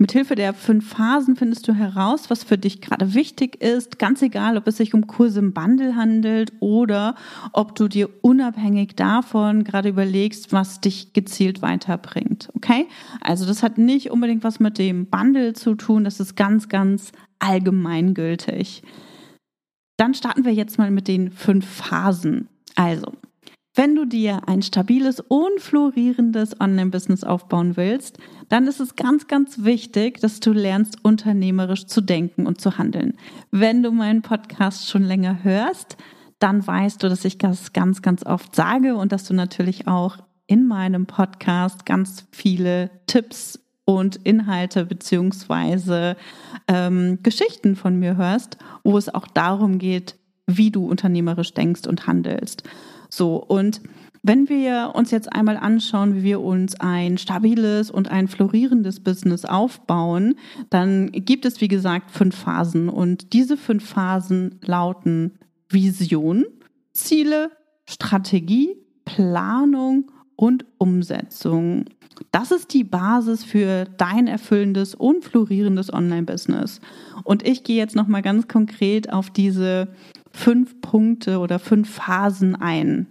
Mithilfe 0.00 0.36
der 0.36 0.54
fünf 0.54 0.90
Phasen 0.90 1.34
findest 1.34 1.66
du 1.66 1.74
heraus, 1.74 2.30
was 2.30 2.44
für 2.44 2.56
dich 2.56 2.80
gerade 2.80 3.14
wichtig 3.14 3.60
ist, 3.60 3.98
ganz 3.98 4.22
egal, 4.22 4.56
ob 4.56 4.68
es 4.68 4.76
sich 4.76 4.94
um 4.94 5.08
Kurse 5.08 5.40
im 5.40 5.52
Bundle 5.52 5.96
handelt 5.96 6.52
oder 6.60 7.16
ob 7.52 7.74
du 7.74 7.88
dir 7.88 8.08
unabhängig 8.22 8.94
davon 8.94 9.64
gerade 9.64 9.88
überlegst, 9.88 10.52
was 10.52 10.80
dich 10.80 11.14
gezielt 11.14 11.62
weiterbringt. 11.62 12.48
Okay? 12.54 12.86
Also 13.20 13.44
das 13.44 13.64
hat 13.64 13.76
nicht 13.76 14.12
unbedingt 14.12 14.44
was 14.44 14.60
mit 14.60 14.78
dem 14.78 15.06
Bundle 15.06 15.54
zu 15.54 15.74
tun, 15.74 16.04
das 16.04 16.20
ist 16.20 16.36
ganz, 16.36 16.68
ganz 16.68 17.10
allgemeingültig. 17.40 18.84
Dann 19.96 20.14
starten 20.14 20.44
wir 20.44 20.54
jetzt 20.54 20.78
mal 20.78 20.92
mit 20.92 21.08
den 21.08 21.32
fünf 21.32 21.66
Phasen. 21.66 22.48
Also, 22.76 23.14
wenn 23.78 23.94
du 23.94 24.06
dir 24.06 24.48
ein 24.48 24.62
stabiles 24.62 25.20
und 25.20 25.60
florierendes 25.60 26.60
Online-Business 26.60 27.22
aufbauen 27.22 27.76
willst, 27.76 28.18
dann 28.48 28.66
ist 28.66 28.80
es 28.80 28.96
ganz, 28.96 29.28
ganz 29.28 29.62
wichtig, 29.62 30.18
dass 30.18 30.40
du 30.40 30.50
lernst, 30.52 31.04
unternehmerisch 31.04 31.86
zu 31.86 32.00
denken 32.00 32.48
und 32.48 32.60
zu 32.60 32.76
handeln. 32.76 33.16
Wenn 33.52 33.84
du 33.84 33.92
meinen 33.92 34.22
Podcast 34.22 34.90
schon 34.90 35.04
länger 35.04 35.44
hörst, 35.44 35.96
dann 36.40 36.66
weißt 36.66 37.00
du, 37.00 37.08
dass 37.08 37.24
ich 37.24 37.38
das 37.38 37.72
ganz, 37.72 38.02
ganz 38.02 38.26
oft 38.26 38.56
sage 38.56 38.96
und 38.96 39.12
dass 39.12 39.22
du 39.22 39.32
natürlich 39.32 39.86
auch 39.86 40.18
in 40.48 40.66
meinem 40.66 41.06
Podcast 41.06 41.86
ganz 41.86 42.26
viele 42.32 42.90
Tipps 43.06 43.60
und 43.84 44.16
Inhalte 44.16 44.86
beziehungsweise 44.86 46.16
ähm, 46.66 47.20
Geschichten 47.22 47.76
von 47.76 47.96
mir 47.96 48.16
hörst, 48.16 48.58
wo 48.82 48.98
es 48.98 49.08
auch 49.08 49.28
darum 49.28 49.78
geht, 49.78 50.16
wie 50.48 50.72
du 50.72 50.84
unternehmerisch 50.84 51.54
denkst 51.54 51.86
und 51.86 52.08
handelst. 52.08 52.64
So, 53.08 53.36
und 53.36 53.80
wenn 54.22 54.48
wir 54.48 54.92
uns 54.94 55.10
jetzt 55.10 55.32
einmal 55.32 55.56
anschauen, 55.56 56.16
wie 56.16 56.22
wir 56.22 56.40
uns 56.40 56.78
ein 56.80 57.18
stabiles 57.18 57.90
und 57.90 58.10
ein 58.10 58.28
florierendes 58.28 59.00
Business 59.00 59.44
aufbauen, 59.44 60.34
dann 60.70 61.10
gibt 61.12 61.44
es, 61.44 61.60
wie 61.60 61.68
gesagt, 61.68 62.10
fünf 62.10 62.36
Phasen. 62.36 62.88
Und 62.88 63.32
diese 63.32 63.56
fünf 63.56 63.88
Phasen 63.88 64.58
lauten 64.62 65.38
Vision, 65.68 66.44
Ziele, 66.92 67.50
Strategie, 67.86 68.76
Planung 69.04 70.10
und 70.36 70.66
Umsetzung. 70.78 71.86
Das 72.32 72.50
ist 72.50 72.74
die 72.74 72.84
Basis 72.84 73.44
für 73.44 73.84
dein 73.96 74.26
erfüllendes 74.26 74.94
und 74.94 75.24
florierendes 75.24 75.92
Online-Business. 75.92 76.80
Und 77.24 77.46
ich 77.46 77.62
gehe 77.62 77.76
jetzt 77.76 77.96
nochmal 77.96 78.22
ganz 78.22 78.48
konkret 78.48 79.12
auf 79.12 79.30
diese 79.30 79.88
fünf 80.32 80.80
Punkte 80.80 81.38
oder 81.38 81.58
fünf 81.58 81.90
Phasen 81.94 82.56
ein 82.56 83.06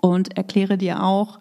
und 0.00 0.36
erkläre 0.36 0.78
dir 0.78 1.02
auch, 1.02 1.38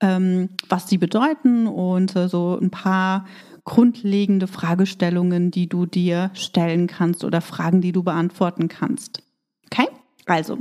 ähm, 0.00 0.50
was 0.68 0.88
sie 0.88 0.98
bedeuten 0.98 1.66
und 1.66 2.16
äh, 2.16 2.28
so 2.28 2.58
ein 2.60 2.70
paar 2.70 3.26
grundlegende 3.64 4.46
Fragestellungen, 4.46 5.50
die 5.50 5.68
du 5.68 5.86
dir 5.86 6.30
stellen 6.34 6.86
kannst 6.86 7.24
oder 7.24 7.40
Fragen, 7.40 7.80
die 7.80 7.92
du 7.92 8.02
beantworten 8.02 8.68
kannst. 8.68 9.22
Okay? 9.70 9.88
Also, 10.26 10.58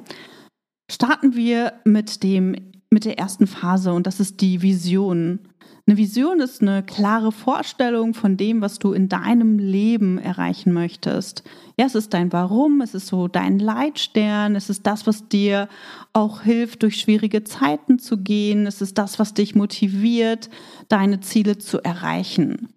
starten 0.92 1.36
wir 1.36 1.74
mit 1.86 2.24
dem 2.24 2.56
mit 2.92 3.06
der 3.06 3.20
ersten 3.20 3.46
Phase 3.46 3.94
und 3.94 4.08
das 4.08 4.20
ist 4.20 4.42
die 4.42 4.62
Vision. 4.62 5.49
Eine 5.90 5.98
Vision 5.98 6.40
ist 6.40 6.62
eine 6.62 6.84
klare 6.84 7.32
Vorstellung 7.32 8.14
von 8.14 8.38
dem, 8.38 8.62
was 8.62 8.78
du 8.78 8.94
in 8.94 9.10
deinem 9.10 9.58
Leben 9.58 10.20
erreichen 10.20 10.72
möchtest. 10.72 11.42
Ja, 11.80 11.88
es 11.88 11.96
ist 11.96 12.14
dein 12.14 12.32
Warum, 12.32 12.82
es 12.82 12.94
ist 12.94 13.08
so 13.08 13.28
dein 13.28 13.58
Leitstern, 13.58 14.56
es 14.56 14.70
ist 14.70 14.86
das, 14.86 15.08
was 15.08 15.30
dir 15.30 15.68
auch 16.14 16.44
hilft, 16.44 16.84
durch 16.84 16.98
schwierige 16.98 17.44
Zeiten 17.44 17.98
zu 17.98 18.20
gehen, 18.20 18.68
es 18.68 18.84
ist 18.84 19.00
das, 19.00 19.18
was 19.18 19.34
dich 19.34 19.56
motiviert, 19.56 20.52
deine 20.90 21.22
Ziele 21.22 21.58
zu 21.58 21.84
erreichen. 21.84 22.70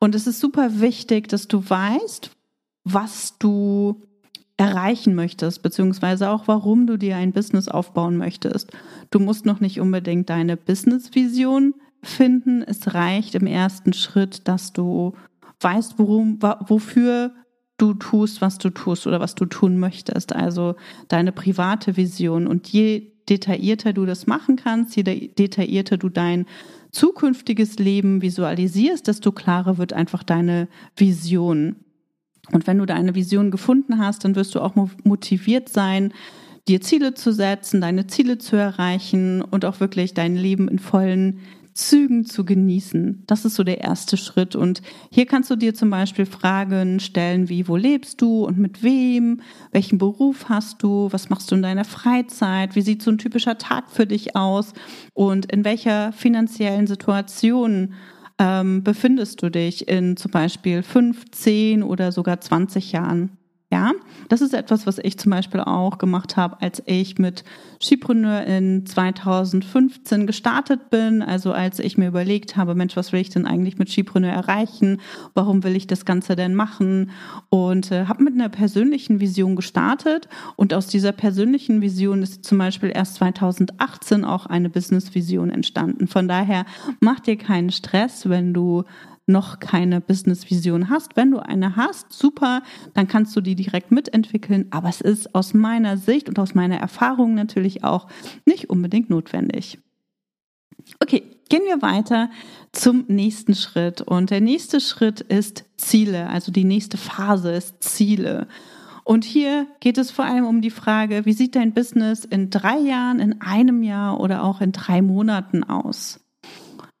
Und 0.00 0.16
es 0.16 0.26
ist 0.26 0.40
super 0.40 0.80
wichtig, 0.80 1.28
dass 1.28 1.46
du 1.46 1.62
weißt, 1.70 2.32
was 2.82 3.38
du 3.38 4.02
erreichen 4.56 5.14
möchtest, 5.14 5.62
beziehungsweise 5.62 6.30
auch 6.30 6.48
warum 6.48 6.88
du 6.88 6.96
dir 6.96 7.14
ein 7.14 7.30
Business 7.30 7.68
aufbauen 7.68 8.16
möchtest. 8.16 8.72
Du 9.12 9.20
musst 9.20 9.46
noch 9.46 9.60
nicht 9.60 9.78
unbedingt 9.78 10.28
deine 10.28 10.56
Business-Vision 10.56 11.74
finden. 12.02 12.62
Es 12.62 12.94
reicht 12.94 13.34
im 13.34 13.46
ersten 13.46 13.92
Schritt, 13.92 14.48
dass 14.48 14.72
du 14.72 15.14
weißt, 15.60 15.94
worum, 15.98 16.40
wofür 16.40 17.32
du 17.76 17.94
tust, 17.94 18.40
was 18.40 18.58
du 18.58 18.70
tust 18.70 19.06
oder 19.06 19.20
was 19.20 19.34
du 19.34 19.46
tun 19.46 19.78
möchtest. 19.78 20.34
Also 20.34 20.74
deine 21.08 21.32
private 21.32 21.96
Vision. 21.96 22.46
Und 22.46 22.68
je 22.68 23.12
detaillierter 23.28 23.92
du 23.92 24.06
das 24.06 24.26
machen 24.26 24.56
kannst, 24.56 24.96
je 24.96 25.02
detaillierter 25.02 25.96
du 25.96 26.08
dein 26.08 26.46
zukünftiges 26.90 27.78
Leben 27.78 28.20
visualisierst, 28.20 29.06
desto 29.06 29.32
klarer 29.32 29.78
wird 29.78 29.92
einfach 29.92 30.22
deine 30.22 30.68
Vision. 30.96 31.76
Und 32.52 32.66
wenn 32.66 32.78
du 32.78 32.86
deine 32.86 33.14
Vision 33.14 33.50
gefunden 33.50 33.98
hast, 33.98 34.24
dann 34.24 34.34
wirst 34.34 34.54
du 34.54 34.60
auch 34.60 34.74
motiviert 35.04 35.68
sein, 35.68 36.12
dir 36.66 36.80
Ziele 36.80 37.14
zu 37.14 37.32
setzen, 37.32 37.80
deine 37.80 38.06
Ziele 38.06 38.38
zu 38.38 38.56
erreichen 38.56 39.42
und 39.42 39.64
auch 39.64 39.80
wirklich 39.80 40.14
dein 40.14 40.36
Leben 40.36 40.68
in 40.68 40.78
vollen 40.78 41.40
Zügen 41.74 42.24
zu 42.24 42.44
genießen. 42.44 43.24
Das 43.26 43.44
ist 43.44 43.54
so 43.54 43.64
der 43.64 43.80
erste 43.80 44.16
Schritt. 44.16 44.56
Und 44.56 44.82
hier 45.10 45.26
kannst 45.26 45.50
du 45.50 45.56
dir 45.56 45.74
zum 45.74 45.90
Beispiel 45.90 46.26
Fragen 46.26 47.00
stellen 47.00 47.48
wie, 47.48 47.68
wo 47.68 47.76
lebst 47.76 48.20
du 48.20 48.44
und 48.44 48.58
mit 48.58 48.82
wem? 48.82 49.40
Welchen 49.72 49.98
Beruf 49.98 50.48
hast 50.48 50.82
du? 50.82 51.08
Was 51.12 51.30
machst 51.30 51.50
du 51.50 51.54
in 51.54 51.62
deiner 51.62 51.84
Freizeit? 51.84 52.76
Wie 52.76 52.82
sieht 52.82 53.02
so 53.02 53.10
ein 53.10 53.18
typischer 53.18 53.58
Tag 53.58 53.90
für 53.90 54.06
dich 54.06 54.36
aus? 54.36 54.72
Und 55.14 55.50
in 55.52 55.64
welcher 55.64 56.12
finanziellen 56.12 56.86
Situation 56.86 57.94
ähm, 58.38 58.82
befindest 58.82 59.42
du 59.42 59.50
dich 59.50 59.88
in 59.88 60.16
zum 60.16 60.30
Beispiel 60.30 60.82
fünf, 60.82 61.30
zehn 61.30 61.82
oder 61.82 62.12
sogar 62.12 62.40
20 62.40 62.92
Jahren? 62.92 63.39
Ja, 63.72 63.92
das 64.28 64.40
ist 64.40 64.52
etwas, 64.52 64.84
was 64.88 64.98
ich 64.98 65.16
zum 65.16 65.30
Beispiel 65.30 65.60
auch 65.60 65.98
gemacht 65.98 66.36
habe, 66.36 66.60
als 66.60 66.82
ich 66.86 67.18
mit 67.18 67.44
Skipreneur 67.80 68.42
in 68.42 68.84
2015 68.84 70.26
gestartet 70.26 70.90
bin. 70.90 71.22
Also 71.22 71.52
als 71.52 71.78
ich 71.78 71.96
mir 71.96 72.08
überlegt 72.08 72.56
habe, 72.56 72.74
Mensch, 72.74 72.96
was 72.96 73.12
will 73.12 73.20
ich 73.20 73.30
denn 73.30 73.46
eigentlich 73.46 73.78
mit 73.78 73.88
Skipreneur 73.88 74.32
erreichen? 74.32 75.00
Warum 75.34 75.62
will 75.62 75.76
ich 75.76 75.86
das 75.86 76.04
Ganze 76.04 76.34
denn 76.34 76.56
machen? 76.56 77.12
Und 77.48 77.92
äh, 77.92 78.06
habe 78.06 78.24
mit 78.24 78.34
einer 78.34 78.48
persönlichen 78.48 79.20
Vision 79.20 79.54
gestartet. 79.54 80.28
Und 80.56 80.74
aus 80.74 80.88
dieser 80.88 81.12
persönlichen 81.12 81.80
Vision 81.80 82.24
ist 82.24 82.44
zum 82.44 82.58
Beispiel 82.58 82.90
erst 82.92 83.14
2018 83.16 84.24
auch 84.24 84.46
eine 84.46 84.68
Business-Vision 84.68 85.48
entstanden. 85.50 86.08
Von 86.08 86.26
daher 86.26 86.64
mach 86.98 87.20
dir 87.20 87.36
keinen 87.36 87.70
Stress, 87.70 88.28
wenn 88.28 88.52
du 88.52 88.82
noch 89.30 89.60
keine 89.60 90.00
Business-Vision 90.00 90.90
hast. 90.90 91.16
Wenn 91.16 91.30
du 91.30 91.38
eine 91.38 91.76
hast, 91.76 92.12
super, 92.12 92.62
dann 92.94 93.08
kannst 93.08 93.34
du 93.36 93.40
die 93.40 93.54
direkt 93.54 93.90
mitentwickeln. 93.90 94.66
Aber 94.70 94.88
es 94.88 95.00
ist 95.00 95.34
aus 95.34 95.54
meiner 95.54 95.96
Sicht 95.96 96.28
und 96.28 96.38
aus 96.38 96.54
meiner 96.54 96.76
Erfahrung 96.76 97.34
natürlich 97.34 97.84
auch 97.84 98.08
nicht 98.44 98.70
unbedingt 98.70 99.10
notwendig. 99.10 99.78
Okay, 101.00 101.22
gehen 101.48 101.62
wir 101.66 101.82
weiter 101.82 102.30
zum 102.72 103.04
nächsten 103.08 103.54
Schritt. 103.54 104.00
Und 104.00 104.30
der 104.30 104.40
nächste 104.40 104.80
Schritt 104.80 105.20
ist 105.20 105.64
Ziele. 105.76 106.28
Also 106.28 106.52
die 106.52 106.64
nächste 106.64 106.96
Phase 106.96 107.52
ist 107.52 107.82
Ziele. 107.82 108.48
Und 109.04 109.24
hier 109.24 109.66
geht 109.80 109.98
es 109.98 110.10
vor 110.10 110.24
allem 110.24 110.46
um 110.46 110.60
die 110.60 110.70
Frage, 110.70 111.26
wie 111.26 111.32
sieht 111.32 111.56
dein 111.56 111.74
Business 111.74 112.24
in 112.24 112.50
drei 112.50 112.78
Jahren, 112.78 113.18
in 113.18 113.40
einem 113.40 113.82
Jahr 113.82 114.20
oder 114.20 114.44
auch 114.44 114.60
in 114.60 114.72
drei 114.72 115.02
Monaten 115.02 115.64
aus? 115.64 116.20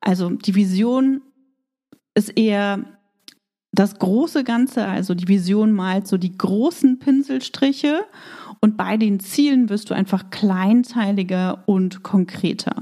Also 0.00 0.30
die 0.30 0.54
Vision 0.54 1.20
ist 2.14 2.36
eher 2.36 2.84
das 3.72 3.98
große 3.98 4.44
Ganze, 4.44 4.86
also 4.86 5.14
die 5.14 5.28
Vision 5.28 5.72
malt 5.72 6.08
so 6.08 6.18
die 6.18 6.36
großen 6.36 6.98
Pinselstriche 6.98 8.04
und 8.60 8.76
bei 8.76 8.96
den 8.96 9.20
Zielen 9.20 9.68
wirst 9.68 9.90
du 9.90 9.94
einfach 9.94 10.30
kleinteiliger 10.30 11.62
und 11.66 12.02
konkreter. 12.02 12.74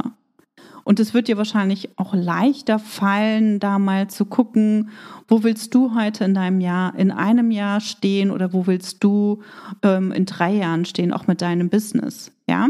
Und 0.89 1.01
es 1.01 1.13
wird 1.13 1.29
dir 1.29 1.37
wahrscheinlich 1.37 1.91
auch 1.99 2.15
leichter 2.15 2.79
fallen, 2.79 3.61
da 3.61 3.79
mal 3.79 4.09
zu 4.09 4.25
gucken, 4.25 4.89
wo 5.29 5.43
willst 5.43 5.75
du 5.75 5.95
heute 5.95 6.25
in 6.25 6.33
deinem 6.33 6.63
Jahr, 6.63 6.95
in 6.99 7.11
einem 7.11 7.51
Jahr 7.51 7.83
stehen 7.83 8.31
oder 8.31 8.55
wo 8.55 8.67
willst 8.67 9.05
du 9.05 9.43
ähm, 9.83 10.13
in 10.13 10.25
drei 10.25 10.55
Jahren 10.55 10.87
stehen, 10.87 11.13
auch 11.13 11.27
mit 11.27 11.43
deinem 11.43 11.69
Business. 11.69 12.33
Ja. 12.49 12.69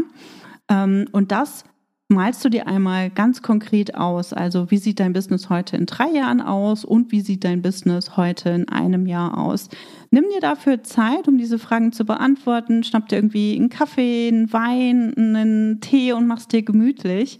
Ähm, 0.67 1.07
und 1.13 1.31
das 1.31 1.63
malst 2.09 2.43
du 2.43 2.49
dir 2.49 2.67
einmal 2.67 3.11
ganz 3.11 3.41
konkret 3.41 3.95
aus. 3.95 4.33
Also 4.33 4.71
wie 4.71 4.77
sieht 4.77 4.99
dein 4.99 5.13
Business 5.13 5.49
heute 5.49 5.77
in 5.77 5.85
drei 5.85 6.09
Jahren 6.09 6.41
aus 6.41 6.83
und 6.83 7.11
wie 7.11 7.21
sieht 7.21 7.43
dein 7.43 7.61
Business 7.61 8.17
heute 8.17 8.49
in 8.49 8.67
einem 8.67 9.05
Jahr 9.05 9.37
aus? 9.37 9.69
Nimm 10.09 10.25
dir 10.33 10.41
dafür 10.41 10.83
Zeit, 10.83 11.27
um 11.27 11.37
diese 11.37 11.59
Fragen 11.59 11.91
zu 11.91 12.05
beantworten. 12.05 12.83
Schnapp 12.83 13.07
dir 13.09 13.17
irgendwie 13.17 13.55
einen 13.55 13.69
Kaffee, 13.69 14.27
einen 14.27 14.51
Wein, 14.51 15.13
einen 15.15 15.81
Tee 15.81 16.13
und 16.13 16.25
machst 16.25 16.51
dir 16.51 16.63
gemütlich. 16.63 17.39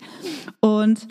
Und 0.59 1.07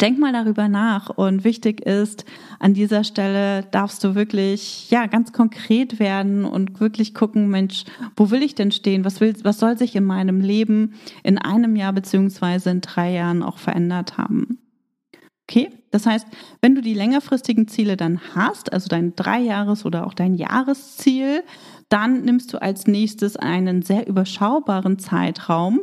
Denk 0.00 0.18
mal 0.18 0.32
darüber 0.32 0.68
nach 0.68 1.08
und 1.08 1.44
wichtig 1.44 1.80
ist, 1.80 2.26
an 2.58 2.74
dieser 2.74 3.02
Stelle 3.02 3.62
darfst 3.70 4.04
du 4.04 4.14
wirklich, 4.14 4.90
ja, 4.90 5.06
ganz 5.06 5.32
konkret 5.32 5.98
werden 5.98 6.44
und 6.44 6.80
wirklich 6.80 7.14
gucken, 7.14 7.48
Mensch, 7.48 7.84
wo 8.14 8.30
will 8.30 8.42
ich 8.42 8.54
denn 8.54 8.72
stehen? 8.72 9.04
Was 9.04 9.20
will, 9.20 9.34
was 9.42 9.58
soll 9.58 9.78
sich 9.78 9.96
in 9.96 10.04
meinem 10.04 10.40
Leben 10.40 10.94
in 11.22 11.38
einem 11.38 11.76
Jahr 11.76 11.92
beziehungsweise 11.92 12.70
in 12.70 12.82
drei 12.82 13.12
Jahren 13.12 13.42
auch 13.42 13.58
verändert 13.58 14.18
haben? 14.18 14.58
Okay? 15.48 15.70
Das 15.90 16.04
heißt, 16.04 16.26
wenn 16.60 16.74
du 16.74 16.82
die 16.82 16.94
längerfristigen 16.94 17.68
Ziele 17.68 17.96
dann 17.96 18.20
hast, 18.34 18.72
also 18.72 18.88
dein 18.88 19.14
Dreijahres- 19.14 19.86
oder 19.86 20.06
auch 20.06 20.12
dein 20.12 20.34
Jahresziel, 20.34 21.42
dann 21.88 22.22
nimmst 22.22 22.52
du 22.52 22.60
als 22.60 22.86
nächstes 22.86 23.36
einen 23.36 23.82
sehr 23.82 24.06
überschaubaren 24.06 24.98
Zeitraum 24.98 25.82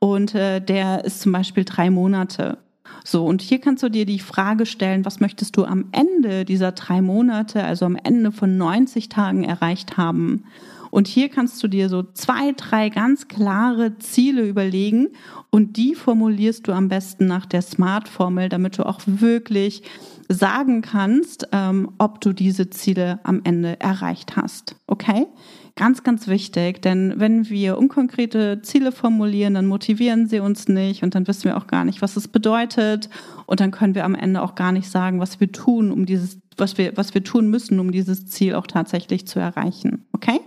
und 0.00 0.34
äh, 0.34 0.60
der 0.60 1.04
ist 1.04 1.22
zum 1.22 1.32
Beispiel 1.32 1.64
drei 1.64 1.90
Monate. 1.90 2.58
So, 3.04 3.26
und 3.26 3.42
hier 3.42 3.60
kannst 3.60 3.82
du 3.82 3.88
dir 3.88 4.06
die 4.06 4.18
Frage 4.18 4.66
stellen, 4.66 5.04
was 5.04 5.20
möchtest 5.20 5.56
du 5.56 5.64
am 5.64 5.86
Ende 5.92 6.44
dieser 6.44 6.72
drei 6.72 7.02
Monate, 7.02 7.62
also 7.64 7.86
am 7.86 7.96
Ende 7.96 8.32
von 8.32 8.56
90 8.56 9.08
Tagen 9.08 9.44
erreicht 9.44 9.96
haben? 9.96 10.44
Und 10.94 11.08
hier 11.08 11.28
kannst 11.28 11.60
du 11.60 11.66
dir 11.66 11.88
so 11.88 12.04
zwei, 12.04 12.52
drei 12.52 12.88
ganz 12.88 13.26
klare 13.26 13.98
Ziele 13.98 14.46
überlegen 14.46 15.08
und 15.50 15.76
die 15.76 15.96
formulierst 15.96 16.68
du 16.68 16.72
am 16.72 16.88
besten 16.88 17.26
nach 17.26 17.46
der 17.46 17.62
SMART-Formel, 17.62 18.48
damit 18.48 18.78
du 18.78 18.86
auch 18.86 19.00
wirklich 19.04 19.82
sagen 20.28 20.82
kannst, 20.82 21.48
ähm, 21.50 21.90
ob 21.98 22.20
du 22.20 22.32
diese 22.32 22.70
Ziele 22.70 23.18
am 23.24 23.40
Ende 23.42 23.80
erreicht 23.80 24.36
hast. 24.36 24.76
Okay? 24.86 25.26
Ganz, 25.74 26.04
ganz 26.04 26.28
wichtig, 26.28 26.80
denn 26.82 27.14
wenn 27.16 27.50
wir 27.50 27.76
unkonkrete 27.76 28.62
Ziele 28.62 28.92
formulieren, 28.92 29.54
dann 29.54 29.66
motivieren 29.66 30.28
sie 30.28 30.38
uns 30.38 30.68
nicht 30.68 31.02
und 31.02 31.16
dann 31.16 31.26
wissen 31.26 31.46
wir 31.46 31.56
auch 31.56 31.66
gar 31.66 31.84
nicht, 31.84 32.02
was 32.02 32.16
es 32.16 32.28
bedeutet 32.28 33.10
und 33.46 33.58
dann 33.58 33.72
können 33.72 33.96
wir 33.96 34.04
am 34.04 34.14
Ende 34.14 34.40
auch 34.40 34.54
gar 34.54 34.70
nicht 34.70 34.88
sagen, 34.88 35.18
was 35.18 35.40
wir 35.40 35.50
tun, 35.50 35.90
um 35.90 36.06
dieses, 36.06 36.38
was 36.58 36.78
wir, 36.78 36.96
was 36.96 37.14
wir 37.14 37.24
tun 37.24 37.48
müssen, 37.48 37.80
um 37.80 37.92
dieses 37.92 38.26
Ziel 38.26 38.54
auch 38.54 38.66
tatsächlich 38.66 39.26
zu 39.26 39.38
erreichen. 39.38 40.06
Okay? 40.12 40.40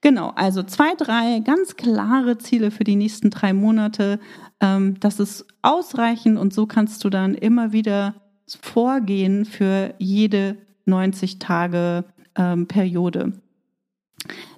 Genau, 0.00 0.32
also 0.36 0.62
zwei, 0.62 0.94
drei 0.94 1.40
ganz 1.40 1.76
klare 1.76 2.38
Ziele 2.38 2.70
für 2.70 2.84
die 2.84 2.96
nächsten 2.96 3.30
drei 3.30 3.52
Monate. 3.52 4.20
Ähm, 4.60 4.98
das 5.00 5.18
ist 5.18 5.46
ausreichend 5.62 6.38
und 6.38 6.54
so 6.54 6.66
kannst 6.66 7.04
du 7.04 7.10
dann 7.10 7.34
immer 7.34 7.72
wieder 7.72 8.14
vorgehen 8.46 9.44
für 9.44 9.94
jede 9.98 10.56
90 10.84 11.38
Tage 11.38 12.04
ähm, 12.36 12.66
Periode. 12.66 13.32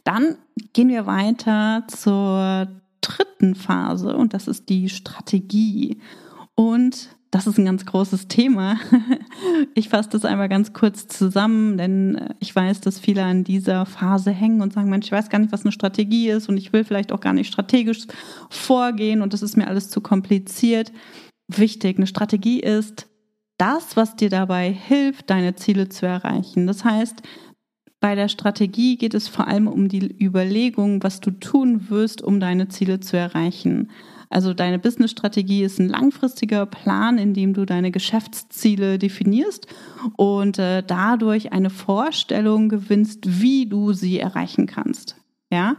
Dann 0.05 0.37
gehen 0.73 0.89
wir 0.89 1.07
weiter 1.07 1.85
zur 1.89 2.69
dritten 3.01 3.55
Phase 3.55 4.17
und 4.17 4.35
das 4.35 4.47
ist 4.47 4.69
die 4.69 4.89
Strategie. 4.89 6.01
Und 6.55 7.17
das 7.31 7.47
ist 7.47 7.59
ein 7.59 7.65
ganz 7.65 7.87
großes 7.87 8.29
Thema. 8.29 8.79
Ich 9.75 9.89
fasse 9.89 10.11
das 10.11 10.25
einmal 10.25 10.49
ganz 10.49 10.73
kurz 10.73 11.07
zusammen, 11.07 11.79
denn 11.79 12.35
ich 12.41 12.55
weiß, 12.55 12.81
dass 12.81 12.99
viele 12.99 13.25
an 13.25 13.45
dieser 13.45 13.87
Phase 13.87 14.31
hängen 14.31 14.61
und 14.61 14.73
sagen, 14.73 14.91
Mensch, 14.91 15.07
ich 15.07 15.13
weiß 15.13 15.31
gar 15.31 15.39
nicht, 15.39 15.53
was 15.53 15.63
eine 15.63 15.73
Strategie 15.73 16.29
ist 16.29 16.49
und 16.49 16.57
ich 16.57 16.73
will 16.73 16.85
vielleicht 16.85 17.13
auch 17.13 17.21
gar 17.21 17.33
nicht 17.33 17.49
strategisch 17.49 18.07
vorgehen 18.51 19.23
und 19.23 19.33
das 19.33 19.43
ist 19.43 19.57
mir 19.57 19.69
alles 19.69 19.89
zu 19.89 20.01
kompliziert. 20.01 20.93
Wichtig, 21.49 21.97
eine 21.97 22.07
Strategie 22.07 22.61
ist 22.61 23.09
das, 23.57 23.97
was 23.97 24.17
dir 24.17 24.31
dabei 24.31 24.71
hilft, 24.73 25.31
deine 25.31 25.55
Ziele 25.55 25.89
zu 25.89 26.07
erreichen. 26.07 26.67
Das 26.67 26.85
heißt, 26.85 27.23
bei 28.01 28.15
der 28.15 28.29
Strategie 28.29 28.97
geht 28.97 29.15
es 29.15 29.29
vor 29.29 29.47
allem 29.47 29.69
um 29.69 29.89
die 29.89 30.17
Überlegung, 30.23 31.03
was 31.03 31.21
du 31.21 31.31
tun 31.31 31.91
wirst, 31.91 32.23
um 32.23 32.41
deine 32.41 32.69
Ziele 32.69 33.01
zu 33.01 33.17
erreichen. 33.17 33.91
Also 34.31 34.55
deine 34.55 34.79
Business-Strategie 34.79 35.65
ist 35.65 35.79
ein 35.79 35.89
langfristiger 35.89 36.65
Plan, 36.65 37.19
in 37.19 37.35
dem 37.35 37.53
du 37.53 37.67
deine 37.67 37.91
Geschäftsziele 37.91 38.97
definierst 38.99 39.67
und 40.17 40.59
äh, 40.59 40.83
dadurch 40.87 41.53
eine 41.53 41.69
Vorstellung 41.69 42.69
gewinnst, 42.69 43.43
wie 43.43 43.67
du 43.67 43.93
sie 43.93 44.19
erreichen 44.19 44.67
kannst. 44.67 45.17
Ja, 45.53 45.77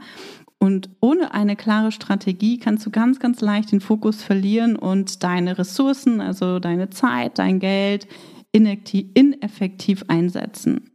und 0.59 0.89
ohne 0.99 1.33
eine 1.33 1.55
klare 1.55 1.91
Strategie 1.91 2.59
kannst 2.59 2.85
du 2.85 2.91
ganz, 2.91 3.19
ganz 3.19 3.41
leicht 3.41 3.71
den 3.71 3.81
Fokus 3.81 4.21
verlieren 4.21 4.75
und 4.75 5.23
deine 5.23 5.57
Ressourcen, 5.57 6.21
also 6.21 6.59
deine 6.59 6.91
Zeit, 6.91 7.39
dein 7.39 7.59
Geld 7.59 8.07
ineffektiv 8.51 10.03
einsetzen. 10.07 10.90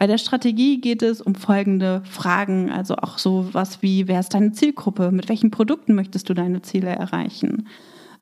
Bei 0.00 0.06
der 0.06 0.16
Strategie 0.16 0.80
geht 0.80 1.02
es 1.02 1.20
um 1.20 1.34
folgende 1.34 2.00
Fragen, 2.06 2.70
also 2.70 2.96
auch 2.96 3.18
so 3.18 3.50
was 3.52 3.82
wie, 3.82 4.08
wer 4.08 4.20
ist 4.20 4.32
deine 4.32 4.52
Zielgruppe? 4.52 5.12
Mit 5.12 5.28
welchen 5.28 5.50
Produkten 5.50 5.94
möchtest 5.94 6.30
du 6.30 6.32
deine 6.32 6.62
Ziele 6.62 6.88
erreichen? 6.88 7.68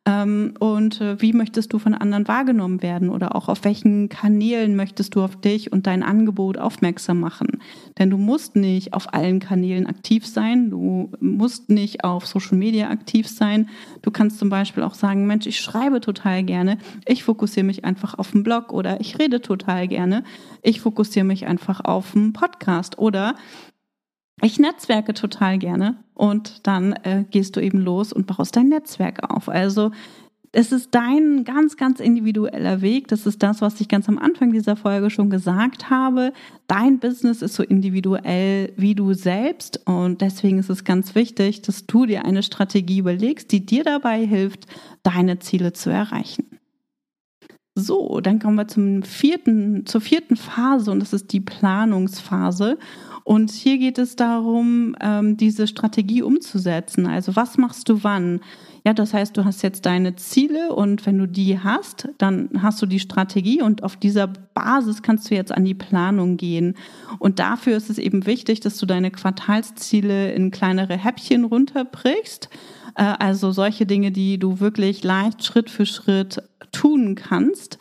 Ähm, 0.08 0.54
und 0.58 1.02
äh, 1.02 1.20
wie 1.20 1.34
möchtest 1.34 1.72
du 1.74 1.78
von 1.78 1.92
anderen 1.92 2.26
wahrgenommen 2.26 2.82
werden? 2.82 3.10
Oder 3.10 3.36
auch 3.36 3.48
auf 3.48 3.64
welchen 3.64 4.08
Kanälen 4.08 4.74
möchtest 4.74 5.14
du 5.14 5.22
auf 5.22 5.38
dich 5.38 5.70
und 5.70 5.86
dein 5.86 6.02
Angebot 6.02 6.56
aufmerksam 6.56 7.20
machen? 7.20 7.60
Denn 7.98 8.08
du 8.08 8.16
musst 8.16 8.56
nicht 8.56 8.94
auf 8.94 9.12
allen 9.12 9.38
Kanälen 9.38 9.86
aktiv 9.86 10.26
sein, 10.26 10.70
du 10.70 11.12
musst 11.20 11.68
nicht 11.68 12.04
auf 12.04 12.26
Social 12.26 12.56
Media 12.56 12.88
aktiv 12.88 13.28
sein. 13.28 13.68
Du 14.00 14.10
kannst 14.10 14.38
zum 14.38 14.48
Beispiel 14.48 14.82
auch 14.82 14.94
sagen, 14.94 15.26
Mensch, 15.26 15.46
ich 15.46 15.60
schreibe 15.60 16.00
total 16.00 16.42
gerne, 16.42 16.78
ich 17.06 17.22
fokussiere 17.22 17.66
mich 17.66 17.84
einfach 17.84 18.18
auf 18.18 18.30
den 18.30 18.44
Blog 18.44 18.72
oder 18.72 19.00
ich 19.02 19.18
rede 19.18 19.42
total 19.42 19.88
gerne, 19.88 20.24
ich 20.62 20.80
fokussiere 20.80 21.26
mich 21.26 21.46
einfach 21.46 21.84
auf 21.84 22.16
einen 22.16 22.32
Podcast. 22.32 22.98
Oder 22.98 23.34
ich 24.42 24.58
netzwerke 24.58 25.14
total 25.14 25.58
gerne 25.58 25.96
und 26.14 26.66
dann 26.66 26.92
äh, 27.04 27.24
gehst 27.30 27.56
du 27.56 27.60
eben 27.60 27.80
los 27.80 28.12
und 28.12 28.26
baust 28.26 28.56
dein 28.56 28.68
Netzwerk 28.68 29.30
auf. 29.30 29.48
Also 29.48 29.90
es 30.52 30.72
ist 30.72 30.94
dein 30.94 31.44
ganz, 31.44 31.76
ganz 31.76 32.00
individueller 32.00 32.80
Weg. 32.80 33.08
Das 33.08 33.26
ist 33.26 33.42
das, 33.42 33.60
was 33.60 33.80
ich 33.80 33.88
ganz 33.88 34.08
am 34.08 34.18
Anfang 34.18 34.52
dieser 34.52 34.76
Folge 34.76 35.10
schon 35.10 35.30
gesagt 35.30 35.90
habe. 35.90 36.32
Dein 36.66 36.98
Business 36.98 37.42
ist 37.42 37.54
so 37.54 37.62
individuell 37.62 38.72
wie 38.76 38.94
du 38.94 39.12
selbst 39.12 39.80
und 39.86 40.20
deswegen 40.20 40.58
ist 40.58 40.70
es 40.70 40.84
ganz 40.84 41.14
wichtig, 41.14 41.62
dass 41.62 41.86
du 41.86 42.06
dir 42.06 42.24
eine 42.24 42.42
Strategie 42.42 42.98
überlegst, 42.98 43.52
die 43.52 43.64
dir 43.64 43.84
dabei 43.84 44.24
hilft, 44.24 44.66
deine 45.02 45.38
Ziele 45.38 45.72
zu 45.72 45.90
erreichen. 45.90 46.57
So, 47.78 48.20
dann 48.20 48.40
kommen 48.40 48.56
wir 48.56 48.66
zum 48.66 49.04
vierten, 49.04 49.86
zur 49.86 50.00
vierten 50.00 50.36
Phase 50.36 50.90
und 50.90 50.98
das 50.98 51.12
ist 51.12 51.32
die 51.32 51.40
Planungsphase. 51.40 52.76
Und 53.22 53.50
hier 53.52 53.78
geht 53.78 53.98
es 53.98 54.16
darum, 54.16 54.96
ähm, 55.00 55.36
diese 55.36 55.66
Strategie 55.66 56.22
umzusetzen. 56.22 57.06
Also 57.06 57.36
was 57.36 57.56
machst 57.56 57.88
du 57.88 58.02
wann? 58.02 58.40
Ja, 58.84 58.94
das 58.94 59.14
heißt, 59.14 59.36
du 59.36 59.44
hast 59.44 59.62
jetzt 59.62 59.86
deine 59.86 60.16
Ziele 60.16 60.72
und 60.74 61.06
wenn 61.06 61.18
du 61.18 61.26
die 61.26 61.58
hast, 61.58 62.08
dann 62.18 62.48
hast 62.62 62.80
du 62.82 62.86
die 62.86 63.00
Strategie 63.00 63.62
und 63.62 63.82
auf 63.84 63.96
dieser 63.96 64.28
Basis 64.54 65.02
kannst 65.02 65.30
du 65.30 65.34
jetzt 65.34 65.52
an 65.52 65.64
die 65.64 65.74
Planung 65.74 66.36
gehen. 66.36 66.74
Und 67.18 67.38
dafür 67.38 67.76
ist 67.76 67.90
es 67.90 67.98
eben 67.98 68.26
wichtig, 68.26 68.60
dass 68.60 68.78
du 68.78 68.86
deine 68.86 69.10
Quartalsziele 69.10 70.32
in 70.32 70.50
kleinere 70.50 70.96
Häppchen 70.96 71.44
runterbrichst. 71.44 72.48
Äh, 72.98 73.14
also 73.18 73.52
solche 73.52 73.86
Dinge, 73.86 74.10
die 74.10 74.38
du 74.38 74.60
wirklich 74.60 75.02
leicht 75.04 75.44
Schritt 75.44 75.70
für 75.70 75.86
Schritt 75.86 76.42
tun 76.72 77.14
kannst. 77.14 77.78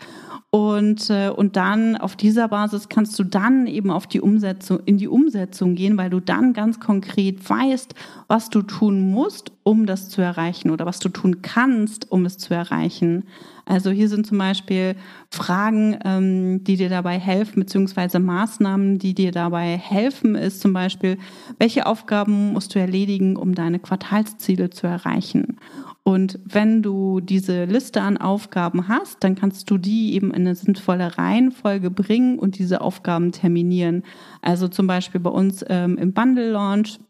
Und, 0.50 1.10
äh, 1.10 1.30
und 1.30 1.58
dann 1.58 1.98
auf 1.98 2.16
dieser 2.16 2.48
Basis 2.48 2.88
kannst 2.88 3.20
du 3.20 3.26
dann 3.26 3.68
eben 3.68 3.92
auf 3.92 4.08
die 4.08 4.22
Umsetzung, 4.22 4.80
in 4.86 4.98
die 4.98 5.10
Umsetzung 5.10 5.76
gehen, 5.76 5.98
weil 5.98 6.10
du 6.10 6.22
dann 6.22 6.54
ganz 6.54 6.80
konkret 6.80 7.48
weißt, 7.50 7.94
was 8.28 8.50
du 8.50 8.62
tun 8.62 9.12
musst, 9.12 9.52
um 9.64 9.86
das 9.86 10.08
zu 10.08 10.22
erreichen 10.22 10.72
oder 10.72 10.86
was 10.86 11.00
du 11.00 11.10
tun 11.10 11.42
kannst, 11.42 12.10
um 12.12 12.26
es 12.26 12.38
zu 12.38 12.54
erreichen. 12.54 13.26
Also 13.68 13.92
hier 13.92 14.08
sind 14.08 14.26
zum 14.26 14.38
Beispiel 14.38 14.96
Fragen, 15.30 16.00
ähm, 16.06 16.64
die 16.64 16.78
dir 16.78 16.90
dabei 16.90 17.20
helfen, 17.20 17.60
beziehungsweise 17.60 18.20
Maßnahmen, 18.20 18.98
die 18.98 19.14
dir 19.14 19.32
dabei 19.32 19.78
helfen, 19.78 20.36
ist 20.36 20.62
zum 20.62 20.72
Beispiel, 20.72 21.18
welche 21.60 21.86
Aufgaben 21.86 22.54
musst 22.54 22.74
du 22.74 22.80
erledigen, 22.80 23.36
um 23.36 23.56
deine 23.56 23.80
Quartalsziele 23.80 24.70
zu 24.70 24.88
erreichen? 24.88 25.58
Und 26.04 26.40
wenn 26.46 26.82
du 26.82 27.20
diese 27.20 27.66
Liste 27.66 28.02
an 28.02 28.16
Aufgaben 28.16 28.88
hast, 28.88 29.22
dann 29.26 29.36
kannst 29.36 29.70
du 29.70 29.78
die 29.78 30.14
eben 30.14 30.30
in 30.30 30.48
eine 30.48 30.56
sinnvolle 30.56 31.18
Reihenfolge 31.18 31.92
bringen 31.92 32.40
und 32.40 32.58
diese 32.58 32.80
Aufgaben 32.80 33.34
terminieren. 33.34 34.04
Also 34.42 34.70
zum 34.70 34.88
Beispiel 34.88 35.20
bei 35.20 35.30
uns 35.30 35.66
ähm, 35.68 35.98
im 35.98 36.14
Bundle 36.14 36.52
Launch, 36.52 37.02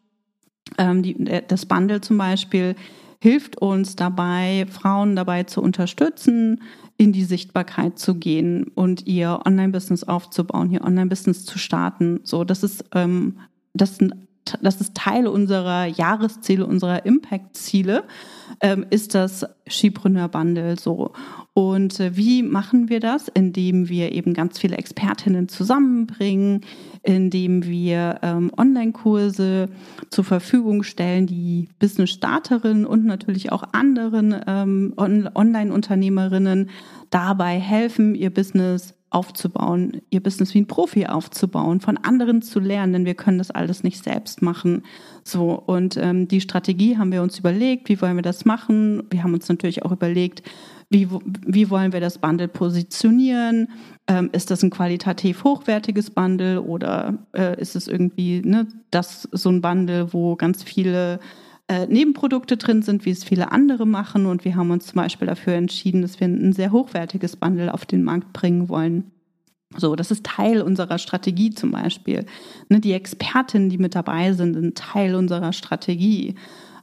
ähm, 0.80 1.04
die, 1.04 1.28
äh, 1.28 1.44
das 1.48 1.68
Bundle 1.68 2.02
zum 2.02 2.18
Beispiel 2.18 2.76
hilft 3.28 3.58
uns 3.58 3.98
dabei, 3.98 4.66
Frauen 4.70 5.18
dabei 5.18 5.44
zu 5.44 5.62
unterstützen, 5.62 6.62
in 6.96 7.12
die 7.12 7.26
Sichtbarkeit 7.26 8.00
zu 8.00 8.16
gehen 8.16 8.72
und 8.74 9.06
ihr 9.06 9.42
Online-Business 9.46 10.06
aufzubauen, 10.06 10.72
ihr 10.72 10.82
Online-Business 10.82 11.44
zu 11.44 11.60
starten. 11.60 12.22
So, 12.24 12.46
das 12.46 12.64
ist, 12.64 12.86
ähm, 12.94 13.40
das, 13.74 13.98
das 14.62 14.82
ist 14.82 14.96
Teil 14.96 15.28
unserer 15.28 15.86
Jahresziele, 15.86 16.66
unserer 16.66 17.06
Impact-Ziele, 17.06 18.04
ähm, 18.62 18.86
ist 18.90 19.16
das 19.16 19.46
Skipreneur 19.68 20.28
Bundle 20.28 20.78
so. 20.78 21.12
Und 21.54 22.00
äh, 22.00 22.16
wie 22.16 22.44
machen 22.44 22.90
wir 22.90 23.00
das? 23.00 23.28
Indem 23.28 23.90
wir 23.90 24.12
eben 24.12 24.34
ganz 24.34 24.60
viele 24.60 24.78
Expertinnen 24.78 25.50
zusammenbringen, 25.50 26.62
indem 27.04 27.66
wir 27.66 28.20
ähm, 28.22 28.52
Online-Kurse 28.56 29.70
zur 30.10 30.24
Verfügung 30.24 30.84
stellen, 30.84 31.28
die 31.28 31.68
Business-Starterinnen 31.80 32.86
und 32.86 33.06
natürlich 33.06 33.52
auch 33.52 33.64
anderen 33.72 34.36
ähm, 34.46 34.94
On 34.98 35.30
Online-Unternehmerinnen 35.34 36.70
dabei 37.10 37.60
helfen, 37.60 38.16
ihr 38.16 38.30
Business 38.30 38.97
aufzubauen, 39.10 40.02
ihr 40.10 40.22
Business 40.22 40.54
wie 40.54 40.60
ein 40.60 40.68
Profi 40.68 41.06
aufzubauen, 41.06 41.80
von 41.80 41.98
anderen 41.98 42.42
zu 42.42 42.60
lernen, 42.60 42.94
denn 42.94 43.06
wir 43.06 43.16
können 43.16 43.38
das 43.38 43.52
alles 43.52 43.84
nicht 43.84 44.04
selbst 44.04 44.42
machen. 44.42 44.84
So 45.24 45.52
und 45.54 45.98
ähm, 45.98 46.28
die 46.28 46.42
Strategie 46.42 46.98
haben 46.98 47.12
wir 47.12 47.22
uns 47.22 47.40
überlegt, 47.40 47.90
wie 47.90 48.02
wollen 48.02 48.18
wir 48.18 48.24
das 48.24 48.46
machen? 48.46 49.04
Wir 49.10 49.24
haben 49.24 49.34
uns 49.34 49.48
natürlich 49.48 49.84
auch 49.84 49.92
überlegt, 49.92 50.44
wie, 50.90 51.10
wie 51.46 51.70
wollen 51.70 51.92
wir 51.92 52.00
das 52.00 52.18
Bundle 52.18 52.48
positionieren? 52.48 53.70
Ähm, 54.08 54.30
ist 54.32 54.52
das 54.52 54.64
ein 54.64 54.70
qualitativ 54.70 55.44
hochwertiges 55.44 56.12
Bundle 56.12 56.62
oder 56.62 57.18
äh, 57.34 57.60
ist 57.60 57.76
es 57.76 57.88
irgendwie 57.88 58.42
ne, 58.42 58.68
das 58.92 59.28
so 59.32 59.50
ein 59.50 59.62
Bundle, 59.62 60.14
wo 60.14 60.36
ganz 60.36 60.64
viele 60.64 61.20
äh, 61.68 61.86
Nebenprodukte 61.88 62.58
drin 62.58 62.82
sind, 62.82 63.06
wie 63.06 63.12
es 63.12 63.24
viele 63.24 63.52
andere 63.52 63.86
machen. 63.86 64.26
Und 64.26 64.46
wir 64.46 64.56
haben 64.56 64.72
uns 64.72 64.88
zum 64.88 64.96
Beispiel 64.96 65.28
dafür 65.28 65.54
entschieden, 65.54 66.02
dass 66.02 66.20
wir 66.20 66.28
ein 66.28 66.54
sehr 66.54 66.72
hochwertiges 66.72 67.36
Bundle 67.36 67.74
auf 67.74 67.86
den 67.86 68.04
Markt 68.04 68.34
bringen 68.34 68.70
wollen. 68.70 69.12
So, 69.76 69.96
das 69.96 70.12
ist 70.12 70.26
Teil 70.26 70.62
unserer 70.62 70.98
Strategie 70.98 71.50
zum 71.50 71.72
Beispiel. 71.72 72.26
Ne, 72.70 72.80
die 72.80 72.94
Expertinnen, 72.94 73.70
die 73.70 73.78
mit 73.78 73.96
dabei 73.96 74.32
sind, 74.32 74.54
sind 74.54 74.78
Teil 74.78 75.16
unserer 75.16 75.52
Strategie. 75.52 76.36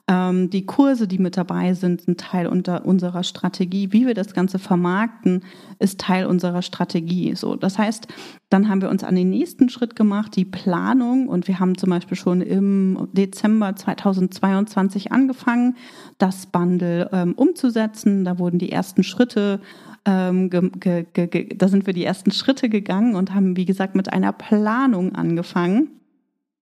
Ähm, 0.06 0.50
die 0.50 0.66
Kurse, 0.66 1.08
die 1.08 1.18
mit 1.18 1.38
dabei 1.38 1.72
sind, 1.72 2.02
sind 2.02 2.20
Teil 2.20 2.46
unter 2.46 2.84
unserer 2.84 3.22
Strategie. 3.22 3.92
Wie 3.92 4.06
wir 4.06 4.12
das 4.12 4.34
Ganze 4.34 4.58
vermarkten, 4.58 5.42
ist 5.78 5.98
Teil 5.98 6.26
unserer 6.26 6.60
Strategie. 6.60 7.34
So, 7.34 7.56
das 7.56 7.78
heißt, 7.78 8.08
dann 8.50 8.68
haben 8.68 8.82
wir 8.82 8.90
uns 8.90 9.02
an 9.02 9.14
den 9.14 9.30
nächsten 9.30 9.70
Schritt 9.70 9.96
gemacht, 9.96 10.36
die 10.36 10.44
Planung. 10.44 11.28
Und 11.28 11.48
wir 11.48 11.58
haben 11.58 11.78
zum 11.78 11.88
Beispiel 11.88 12.18
schon 12.18 12.42
im 12.42 13.08
Dezember 13.12 13.74
2022 13.74 15.10
angefangen, 15.10 15.76
das 16.18 16.46
Bundle 16.46 17.08
ähm, 17.12 17.32
umzusetzen. 17.32 18.26
Da 18.26 18.38
wurden 18.38 18.58
die 18.58 18.72
ersten 18.72 19.04
Schritte 19.04 19.60
ähm, 20.06 20.50
da 20.50 21.68
sind 21.68 21.86
wir 21.86 21.94
die 21.94 22.04
ersten 22.04 22.30
Schritte 22.30 22.68
gegangen 22.68 23.14
und 23.14 23.32
haben, 23.32 23.56
wie 23.56 23.64
gesagt, 23.64 23.94
mit 23.94 24.12
einer 24.12 24.32
Planung 24.32 25.14
angefangen 25.14 25.88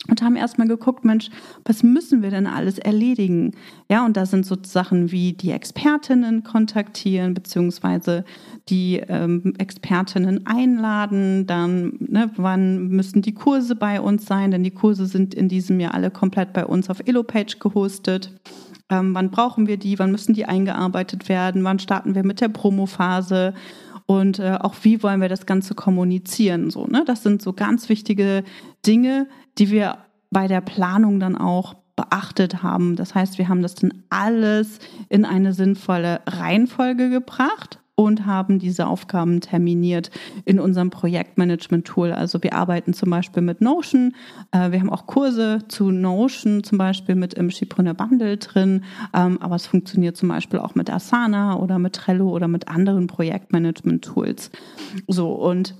und 0.08 0.20
haben 0.20 0.34
erstmal 0.34 0.66
geguckt, 0.66 1.04
Mensch, 1.04 1.30
was 1.64 1.82
müssen 1.82 2.22
wir 2.22 2.30
denn 2.30 2.46
alles 2.46 2.78
erledigen? 2.78 3.52
Ja, 3.88 4.04
und 4.04 4.16
da 4.16 4.26
sind 4.26 4.44
so 4.44 4.56
Sachen 4.60 5.12
wie 5.12 5.32
die 5.32 5.52
Expertinnen 5.52 6.42
kontaktieren, 6.42 7.34
beziehungsweise 7.34 8.24
die 8.68 8.96
ähm, 9.08 9.54
Expertinnen 9.58 10.46
einladen, 10.46 11.46
dann, 11.46 11.94
ne, 12.00 12.30
wann 12.36 12.88
müssen 12.88 13.22
die 13.22 13.34
Kurse 13.34 13.76
bei 13.76 14.00
uns 14.00 14.26
sein, 14.26 14.50
denn 14.50 14.64
die 14.64 14.72
Kurse 14.72 15.06
sind 15.06 15.34
in 15.34 15.48
diesem 15.48 15.78
Jahr 15.78 15.94
alle 15.94 16.10
komplett 16.10 16.52
bei 16.52 16.66
uns 16.66 16.90
auf 16.90 17.00
Elopage 17.06 17.58
gehostet. 17.60 18.32
Ähm, 18.90 19.14
wann 19.14 19.30
brauchen 19.30 19.68
wir 19.68 19.76
die? 19.76 19.98
Wann 19.98 20.10
müssen 20.10 20.34
die 20.34 20.46
eingearbeitet 20.46 21.28
werden? 21.28 21.62
Wann 21.64 21.78
starten 21.78 22.14
wir 22.14 22.24
mit 22.24 22.40
der 22.40 22.48
Promophase? 22.48 23.54
Und 24.06 24.38
äh, 24.38 24.58
auch 24.60 24.74
wie 24.82 25.02
wollen 25.02 25.20
wir 25.20 25.28
das 25.28 25.46
Ganze 25.46 25.74
kommunizieren? 25.74 26.70
So, 26.70 26.86
ne? 26.86 27.04
Das 27.06 27.22
sind 27.22 27.42
so 27.42 27.52
ganz 27.52 27.88
wichtige 27.88 28.44
Dinge, 28.86 29.28
die 29.58 29.70
wir 29.70 29.98
bei 30.30 30.48
der 30.48 30.60
Planung 30.60 31.20
dann 31.20 31.36
auch 31.36 31.74
beachtet 31.94 32.62
haben. 32.62 32.96
Das 32.96 33.14
heißt, 33.14 33.38
wir 33.38 33.48
haben 33.48 33.62
das 33.62 33.74
dann 33.74 34.02
alles 34.08 34.78
in 35.08 35.24
eine 35.24 35.52
sinnvolle 35.52 36.20
Reihenfolge 36.26 37.10
gebracht 37.10 37.81
und 38.04 38.26
haben 38.26 38.58
diese 38.58 38.86
Aufgaben 38.86 39.40
terminiert 39.40 40.10
in 40.44 40.60
unserem 40.60 40.90
Projektmanagement-Tool. 40.90 42.12
Also 42.12 42.42
wir 42.42 42.54
arbeiten 42.54 42.94
zum 42.94 43.10
Beispiel 43.10 43.42
mit 43.42 43.60
Notion. 43.60 44.14
Äh, 44.50 44.70
wir 44.70 44.80
haben 44.80 44.90
auch 44.90 45.06
Kurse 45.06 45.60
zu 45.68 45.90
Notion 45.90 46.64
zum 46.64 46.78
Beispiel 46.78 47.14
mit 47.14 47.34
im 47.34 47.50
Schiebrunner 47.50 47.94
Bundle 47.94 48.36
drin. 48.36 48.84
Ähm, 49.14 49.38
aber 49.40 49.56
es 49.56 49.66
funktioniert 49.66 50.16
zum 50.16 50.28
Beispiel 50.28 50.58
auch 50.58 50.74
mit 50.74 50.90
Asana 50.90 51.56
oder 51.56 51.78
mit 51.78 51.94
Trello 51.94 52.30
oder 52.30 52.48
mit 52.48 52.68
anderen 52.68 53.06
Projektmanagement-Tools. 53.06 54.50
So 55.08 55.32
und 55.32 55.74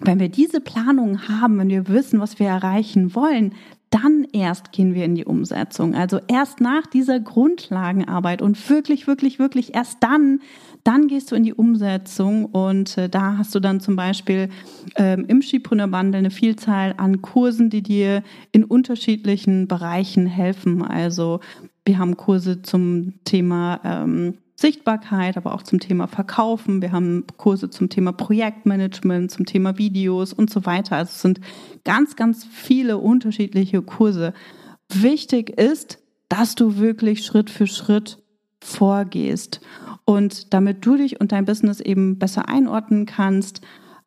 wenn 0.00 0.18
wir 0.18 0.28
diese 0.28 0.60
Planung 0.60 1.28
haben, 1.28 1.58
wenn 1.58 1.68
wir 1.68 1.88
wissen, 1.88 2.20
was 2.20 2.38
wir 2.40 2.48
erreichen 2.48 3.14
wollen, 3.14 3.54
dann 3.90 4.26
erst 4.32 4.72
gehen 4.72 4.92
wir 4.94 5.04
in 5.04 5.14
die 5.14 5.24
Umsetzung. 5.24 5.94
Also 5.94 6.18
erst 6.26 6.60
nach 6.60 6.84
dieser 6.86 7.20
Grundlagenarbeit 7.20 8.42
und 8.42 8.68
wirklich, 8.68 9.06
wirklich, 9.06 9.38
wirklich 9.38 9.74
erst 9.74 9.98
dann, 10.02 10.40
dann 10.84 11.08
gehst 11.08 11.32
du 11.32 11.34
in 11.34 11.42
die 11.42 11.54
Umsetzung 11.54 12.44
und 12.44 12.98
äh, 12.98 13.08
da 13.08 13.38
hast 13.38 13.54
du 13.54 13.60
dann 13.60 13.80
zum 13.80 13.96
Beispiel 13.96 14.50
ähm, 14.96 15.24
im 15.26 15.40
Skipreneur 15.40 15.88
Bundle 15.88 16.18
eine 16.18 16.30
Vielzahl 16.30 16.94
an 16.98 17.22
Kursen, 17.22 17.70
die 17.70 17.82
dir 17.82 18.22
in 18.52 18.64
unterschiedlichen 18.64 19.66
Bereichen 19.66 20.26
helfen. 20.26 20.82
Also 20.82 21.40
wir 21.86 21.98
haben 21.98 22.18
Kurse 22.18 22.60
zum 22.60 23.14
Thema 23.24 23.80
ähm, 23.82 24.34
Sichtbarkeit, 24.56 25.36
aber 25.36 25.54
auch 25.54 25.62
zum 25.62 25.80
Thema 25.80 26.06
Verkaufen. 26.06 26.80
Wir 26.82 26.92
haben 26.92 27.24
Kurse 27.38 27.70
zum 27.70 27.88
Thema 27.88 28.12
Projektmanagement, 28.12 29.30
zum 29.30 29.46
Thema 29.46 29.78
Videos 29.78 30.32
und 30.32 30.50
so 30.50 30.64
weiter. 30.66 30.96
Also 30.96 31.10
es 31.10 31.22
sind 31.22 31.40
ganz, 31.84 32.14
ganz 32.14 32.44
viele 32.44 32.98
unterschiedliche 32.98 33.82
Kurse. 33.82 34.34
Wichtig 34.92 35.50
ist, 35.58 35.98
dass 36.28 36.54
du 36.54 36.76
wirklich 36.78 37.24
Schritt 37.24 37.50
für 37.50 37.66
Schritt 37.66 38.18
vorgehst. 38.64 39.60
Und 40.04 40.52
damit 40.52 40.84
du 40.84 40.96
dich 40.96 41.20
und 41.20 41.32
dein 41.32 41.44
Business 41.44 41.80
eben 41.80 42.18
besser 42.18 42.48
einordnen 42.48 43.06
kannst, 43.06 43.60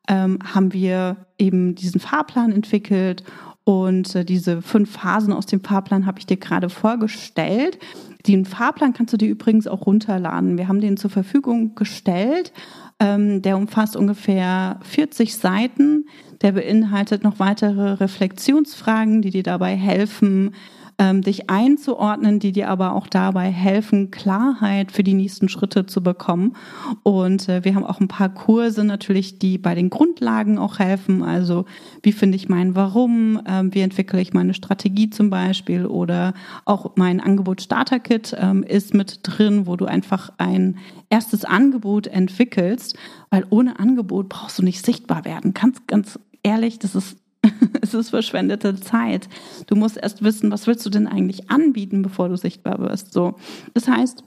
ähm, 0.08 0.38
haben 0.42 0.72
wir 0.72 1.16
eben 1.38 1.74
diesen 1.74 2.00
Fahrplan 2.00 2.52
entwickelt 2.52 3.24
und 3.68 4.14
äh, 4.14 4.24
diese 4.24 4.62
fünf 4.62 4.92
Phasen 4.92 5.30
aus 5.30 5.44
dem 5.44 5.62
Fahrplan 5.62 6.06
habe 6.06 6.18
ich 6.18 6.24
dir 6.24 6.38
gerade 6.38 6.70
vorgestellt. 6.70 7.78
Den 8.26 8.46
Fahrplan 8.46 8.94
kannst 8.94 9.12
du 9.12 9.18
dir 9.18 9.28
übrigens 9.28 9.66
auch 9.66 9.84
runterladen. 9.84 10.56
Wir 10.56 10.68
haben 10.68 10.80
den 10.80 10.96
zur 10.96 11.10
Verfügung 11.10 11.74
gestellt. 11.74 12.54
Ähm, 12.98 13.42
der 13.42 13.58
umfasst 13.58 13.94
ungefähr 13.94 14.80
40 14.84 15.36
Seiten. 15.36 16.06
Der 16.40 16.52
beinhaltet 16.52 17.22
noch 17.22 17.40
weitere 17.40 17.92
Reflexionsfragen, 17.92 19.20
die 19.20 19.30
dir 19.30 19.42
dabei 19.42 19.76
helfen, 19.76 20.54
ähm, 20.98 21.22
dich 21.22 21.48
einzuordnen, 21.48 22.40
die 22.40 22.52
dir 22.52 22.68
aber 22.68 22.94
auch 22.94 23.06
dabei 23.06 23.50
helfen, 23.50 24.10
Klarheit 24.10 24.90
für 24.90 25.04
die 25.04 25.14
nächsten 25.14 25.48
Schritte 25.48 25.86
zu 25.86 26.02
bekommen. 26.02 26.56
Und 27.04 27.48
äh, 27.48 27.64
wir 27.64 27.74
haben 27.74 27.84
auch 27.84 28.00
ein 28.00 28.08
paar 28.08 28.28
Kurse 28.28 28.84
natürlich, 28.84 29.38
die 29.38 29.58
bei 29.58 29.74
den 29.74 29.90
Grundlagen 29.90 30.58
auch 30.58 30.80
helfen. 30.80 31.22
Also 31.22 31.66
wie 32.02 32.12
finde 32.12 32.36
ich 32.36 32.48
mein 32.48 32.74
Warum, 32.74 33.40
ähm, 33.46 33.72
wie 33.74 33.80
entwickle 33.80 34.20
ich 34.20 34.32
meine 34.32 34.54
Strategie 34.54 35.08
zum 35.10 35.30
Beispiel 35.30 35.86
oder 35.86 36.34
auch 36.64 36.96
mein 36.96 37.20
Angebot 37.20 37.62
Starter 37.62 38.00
Kit 38.00 38.36
ähm, 38.38 38.64
ist 38.64 38.92
mit 38.92 39.20
drin, 39.22 39.66
wo 39.66 39.76
du 39.76 39.86
einfach 39.86 40.30
ein 40.38 40.78
erstes 41.10 41.44
Angebot 41.44 42.08
entwickelst, 42.08 42.96
weil 43.30 43.46
ohne 43.50 43.78
Angebot 43.78 44.28
brauchst 44.28 44.58
du 44.58 44.64
nicht 44.64 44.84
sichtbar 44.84 45.24
werden. 45.24 45.54
Ganz, 45.54 45.86
ganz 45.86 46.18
ehrlich, 46.42 46.78
das 46.78 46.94
ist 46.94 47.18
es 47.82 47.94
ist 47.94 48.10
verschwendete 48.10 48.76
Zeit. 48.76 49.28
Du 49.66 49.76
musst 49.76 49.96
erst 49.96 50.22
wissen, 50.22 50.50
was 50.50 50.66
willst 50.66 50.84
du 50.84 50.90
denn 50.90 51.06
eigentlich 51.06 51.50
anbieten, 51.50 52.02
bevor 52.02 52.28
du 52.28 52.36
sichtbar 52.36 52.78
wirst. 52.78 53.12
So. 53.12 53.36
Das 53.74 53.88
heißt, 53.88 54.24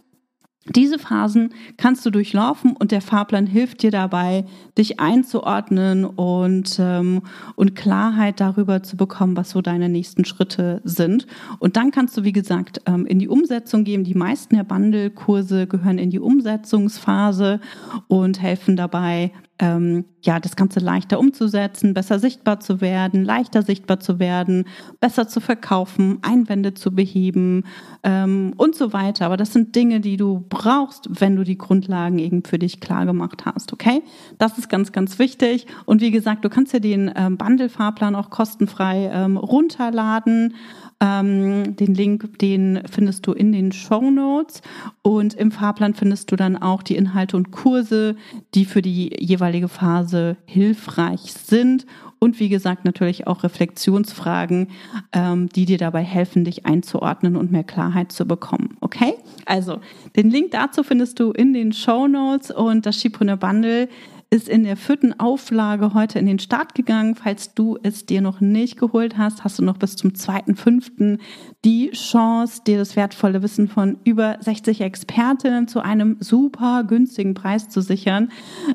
diese 0.70 1.00
Phasen 1.00 1.56
kannst 1.78 2.06
du 2.06 2.12
durchlaufen 2.12 2.76
und 2.78 2.92
der 2.92 3.02
Fahrplan 3.02 3.48
hilft 3.48 3.82
dir 3.82 3.90
dabei, 3.90 4.46
dich 4.78 5.00
einzuordnen 5.00 6.06
und, 6.06 6.78
ähm, 6.80 7.24
und 7.56 7.76
Klarheit 7.76 8.40
darüber 8.40 8.84
zu 8.84 8.96
bekommen, 8.96 9.36
was 9.36 9.50
so 9.50 9.64
deine 9.64 9.90
nächsten 9.90 10.24
Schritte 10.24 10.80
sind. 10.84 11.26
Und 11.58 11.78
dann 11.78 11.90
kannst 11.90 12.16
du, 12.16 12.24
wie 12.24 12.32
gesagt, 12.32 12.80
ähm, 12.86 13.08
in 13.08 13.18
die 13.18 13.28
Umsetzung 13.28 13.84
gehen. 13.84 14.04
Die 14.04 14.14
meisten 14.14 14.56
der 14.56 14.64
Bundle-Kurse 14.64 15.66
gehören 15.66 15.98
in 15.98 16.12
die 16.12 16.20
Umsetzungsphase 16.20 17.60
und 18.08 18.40
helfen 18.40 18.76
dabei, 18.76 19.32
ähm, 19.62 20.06
ja, 20.24 20.40
das 20.40 20.56
Ganze 20.56 20.80
leichter 20.80 21.20
umzusetzen, 21.20 21.94
besser 21.94 22.20
sichtbar 22.20 22.60
zu 22.60 22.82
werden, 22.82 23.24
leichter 23.24 23.62
sichtbar 23.62 24.00
zu 24.00 24.20
werden, 24.20 24.66
besser 25.00 25.28
zu 25.28 25.40
verkaufen, 25.40 26.18
Einwände 26.24 26.74
zu 26.74 26.94
beheben 26.94 27.64
ähm, 28.04 28.54
und 28.58 28.76
so 28.76 28.92
weiter. 28.92 29.28
Aber 29.28 29.38
das 29.38 29.54
sind 29.54 29.76
Dinge, 29.76 30.00
die 30.00 30.18
du 30.18 30.44
brauchst, 30.50 31.08
wenn 31.22 31.36
du 31.36 31.44
die 31.44 31.58
Grundlagen 31.58 32.18
eben 32.18 32.44
für 32.44 32.58
dich 32.58 32.82
klar 32.82 33.06
gemacht 33.06 33.46
hast, 33.46 33.72
okay? 33.72 34.02
Das 34.40 34.58
ist 34.58 34.68
ganz, 34.68 34.92
ganz 34.92 35.20
wichtig. 35.20 35.68
Und 35.86 36.02
wie 36.02 36.12
gesagt, 36.12 36.44
du 36.44 36.50
kannst 36.50 36.74
dir 36.74 36.82
den 36.82 37.12
ähm, 37.16 37.38
Bundle-Fahrplan 37.38 38.16
auch 38.16 38.32
kostenfrei 38.32 39.12
ähm, 39.14 39.38
runterladen. 39.38 40.56
Ähm, 41.02 41.76
den 41.76 41.96
Link, 41.96 42.38
den 42.40 42.82
findest 42.90 43.26
du 43.26 43.34
in 43.34 43.52
den 43.52 43.72
Show 43.72 44.12
Notes 44.12 44.62
und 45.02 45.34
im 45.34 45.52
Fahrplan 45.52 45.96
findest 45.96 46.32
du 46.32 46.36
dann 46.36 46.56
auch 46.56 46.84
die 46.84 46.96
Inhalte 46.96 47.36
und 47.36 47.52
Kurse, 47.52 48.16
die 48.54 48.66
für 48.66 48.84
die 48.84 49.12
jeweilige 49.20 49.68
Phase 49.68 50.38
hilfreich 50.46 51.34
sind 51.34 51.88
und 52.24 52.40
wie 52.40 52.50
gesagt 52.50 52.86
natürlich 52.86 53.26
auch 53.26 53.42
Reflexionsfragen, 53.42 54.68
ähm, 55.12 55.50
die 55.50 55.66
dir 55.66 55.80
dabei 55.80 56.04
helfen, 56.04 56.46
dich 56.46 56.68
einzuordnen 56.68 57.36
und 57.36 57.52
mehr 57.52 57.64
Klarheit 57.64 58.12
zu 58.12 58.28
bekommen. 58.28 58.78
Okay? 58.80 59.16
Also, 59.48 59.82
den 60.16 60.30
Link 60.30 60.52
dazu 60.52 60.84
findest 60.84 61.20
du 61.20 61.32
in 61.32 61.52
den 61.52 61.74
Show 61.74 62.08
Notes 62.08 62.52
und 62.52 62.86
das 62.86 63.02
Schiebrunner 63.02 63.38
Bundle 63.38 63.90
ist 64.34 64.48
in 64.48 64.64
der 64.64 64.78
vierten 64.78 65.20
Auflage 65.20 65.94
heute 65.94 66.18
in 66.18 66.26
den 66.26 66.40
Start 66.40 66.74
gegangen. 66.74 67.16
Falls 67.16 67.54
du 67.54 67.78
es 67.84 68.06
dir 68.06 68.22
noch 68.22 68.40
nicht 68.40 68.80
geholt 68.80 69.18
hast, 69.18 69.44
hast 69.44 69.60
du 69.60 69.64
noch 69.64 69.76
bis 69.76 69.98
zum 69.98 70.12
2.5. 70.12 71.20
die 71.66 71.92
Chance, 71.92 72.62
dir 72.66 72.78
das 72.78 72.96
wertvolle 72.96 73.44
Wissen 73.44 73.68
von 73.68 73.98
über 74.06 74.38
60 74.40 74.80
Expertinnen 74.80 75.68
zu 75.68 75.82
einem 75.82 76.16
super 76.22 76.86
günstigen 76.86 77.34
Preis 77.34 77.68
zu 77.68 77.82
sichern. 77.82 78.32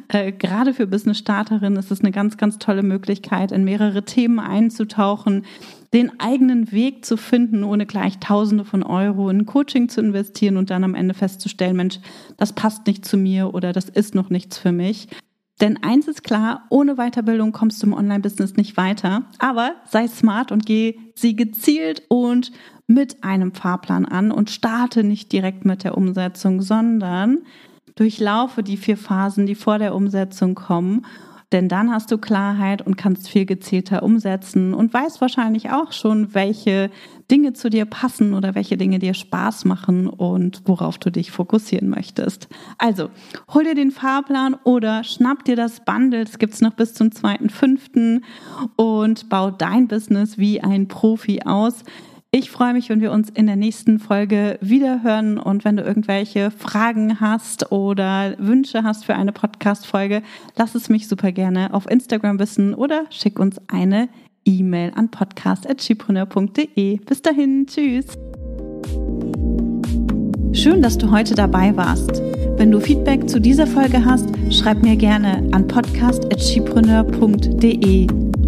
Äh, 0.08 0.32
gerade 0.32 0.74
für 0.74 0.86
Business-Starterinnen 0.86 1.78
ist 1.78 1.90
es 1.90 2.00
eine 2.00 2.12
ganz, 2.12 2.36
ganz 2.36 2.58
tolle 2.58 2.82
Möglichkeit, 2.82 3.50
in 3.50 3.64
mehrere 3.64 4.04
Themen 4.04 4.40
einzutauchen, 4.40 5.46
den 5.94 6.20
eigenen 6.20 6.70
Weg 6.70 7.06
zu 7.06 7.16
finden, 7.16 7.64
ohne 7.64 7.86
gleich 7.86 8.18
Tausende 8.18 8.66
von 8.66 8.82
Euro 8.82 9.30
in 9.30 9.46
Coaching 9.46 9.88
zu 9.88 10.02
investieren 10.02 10.58
und 10.58 10.68
dann 10.68 10.84
am 10.84 10.94
Ende 10.94 11.14
festzustellen, 11.14 11.76
Mensch, 11.76 11.98
das 12.36 12.52
passt 12.52 12.86
nicht 12.86 13.06
zu 13.06 13.16
mir 13.16 13.54
oder 13.54 13.72
das 13.72 13.88
ist 13.88 14.14
noch 14.14 14.28
nichts 14.28 14.58
für 14.58 14.72
mich. 14.72 15.08
Denn 15.60 15.82
eins 15.82 16.06
ist 16.06 16.22
klar, 16.22 16.66
ohne 16.68 16.96
Weiterbildung 16.96 17.52
kommst 17.52 17.82
du 17.82 17.86
im 17.86 17.94
Online-Business 17.94 18.56
nicht 18.56 18.76
weiter. 18.76 19.24
Aber 19.38 19.76
sei 19.88 20.06
smart 20.06 20.52
und 20.52 20.66
geh 20.66 20.98
sie 21.14 21.34
gezielt 21.34 22.02
und 22.08 22.52
mit 22.86 23.24
einem 23.24 23.52
Fahrplan 23.52 24.04
an 24.04 24.30
und 24.30 24.50
starte 24.50 25.02
nicht 25.02 25.32
direkt 25.32 25.64
mit 25.64 25.82
der 25.82 25.96
Umsetzung, 25.96 26.60
sondern 26.60 27.38
durchlaufe 27.94 28.62
die 28.62 28.76
vier 28.76 28.96
Phasen, 28.98 29.46
die 29.46 29.54
vor 29.54 29.78
der 29.78 29.94
Umsetzung 29.94 30.54
kommen 30.54 31.06
denn 31.52 31.68
dann 31.68 31.92
hast 31.92 32.10
du 32.10 32.18
Klarheit 32.18 32.82
und 32.82 32.96
kannst 32.96 33.28
viel 33.28 33.46
gezielter 33.46 34.02
umsetzen 34.02 34.74
und 34.74 34.92
weißt 34.92 35.20
wahrscheinlich 35.20 35.70
auch 35.70 35.92
schon, 35.92 36.34
welche 36.34 36.90
Dinge 37.30 37.52
zu 37.52 37.70
dir 37.70 37.84
passen 37.84 38.34
oder 38.34 38.54
welche 38.54 38.76
Dinge 38.76 38.98
dir 38.98 39.14
Spaß 39.14 39.64
machen 39.64 40.08
und 40.08 40.62
worauf 40.66 40.98
du 40.98 41.10
dich 41.10 41.30
fokussieren 41.30 41.88
möchtest. 41.88 42.48
Also, 42.78 43.10
hol 43.52 43.64
dir 43.64 43.74
den 43.74 43.90
Fahrplan 43.90 44.54
oder 44.64 45.04
schnapp 45.04 45.44
dir 45.44 45.56
das 45.56 45.84
Bundle, 45.84 46.24
das 46.24 46.38
gibt's 46.38 46.60
noch 46.60 46.74
bis 46.74 46.94
zum 46.94 47.08
2.5. 47.08 48.22
und 48.76 49.28
bau 49.28 49.50
dein 49.50 49.86
Business 49.88 50.38
wie 50.38 50.60
ein 50.60 50.88
Profi 50.88 51.42
aus. 51.44 51.84
Ich 52.38 52.50
freue 52.50 52.74
mich, 52.74 52.90
wenn 52.90 53.00
wir 53.00 53.12
uns 53.12 53.30
in 53.30 53.46
der 53.46 53.56
nächsten 53.56 53.98
Folge 53.98 54.58
wieder 54.60 55.02
hören 55.02 55.38
und 55.38 55.64
wenn 55.64 55.78
du 55.78 55.82
irgendwelche 55.82 56.50
Fragen 56.50 57.18
hast 57.18 57.72
oder 57.72 58.34
Wünsche 58.36 58.82
hast 58.82 59.06
für 59.06 59.14
eine 59.14 59.32
Podcast-Folge, 59.32 60.20
lass 60.54 60.74
es 60.74 60.90
mich 60.90 61.08
super 61.08 61.32
gerne 61.32 61.72
auf 61.72 61.90
Instagram 61.90 62.38
wissen 62.38 62.74
oder 62.74 63.06
schick 63.08 63.38
uns 63.38 63.58
eine 63.68 64.10
E-Mail 64.44 64.92
an 64.94 65.10
podcast.chipreneur.de. 65.10 66.98
Bis 66.98 67.22
dahin, 67.22 67.66
tschüss. 67.66 68.04
Schön, 70.52 70.82
dass 70.82 70.98
du 70.98 71.10
heute 71.10 71.34
dabei 71.34 71.74
warst. 71.74 72.20
Wenn 72.58 72.70
du 72.70 72.80
Feedback 72.80 73.30
zu 73.30 73.40
dieser 73.40 73.66
Folge 73.66 74.04
hast, 74.04 74.28
schreib 74.50 74.82
mir 74.82 74.96
gerne 74.96 75.48
an 75.52 75.66
podcast.chipreneur.de 75.66 78.35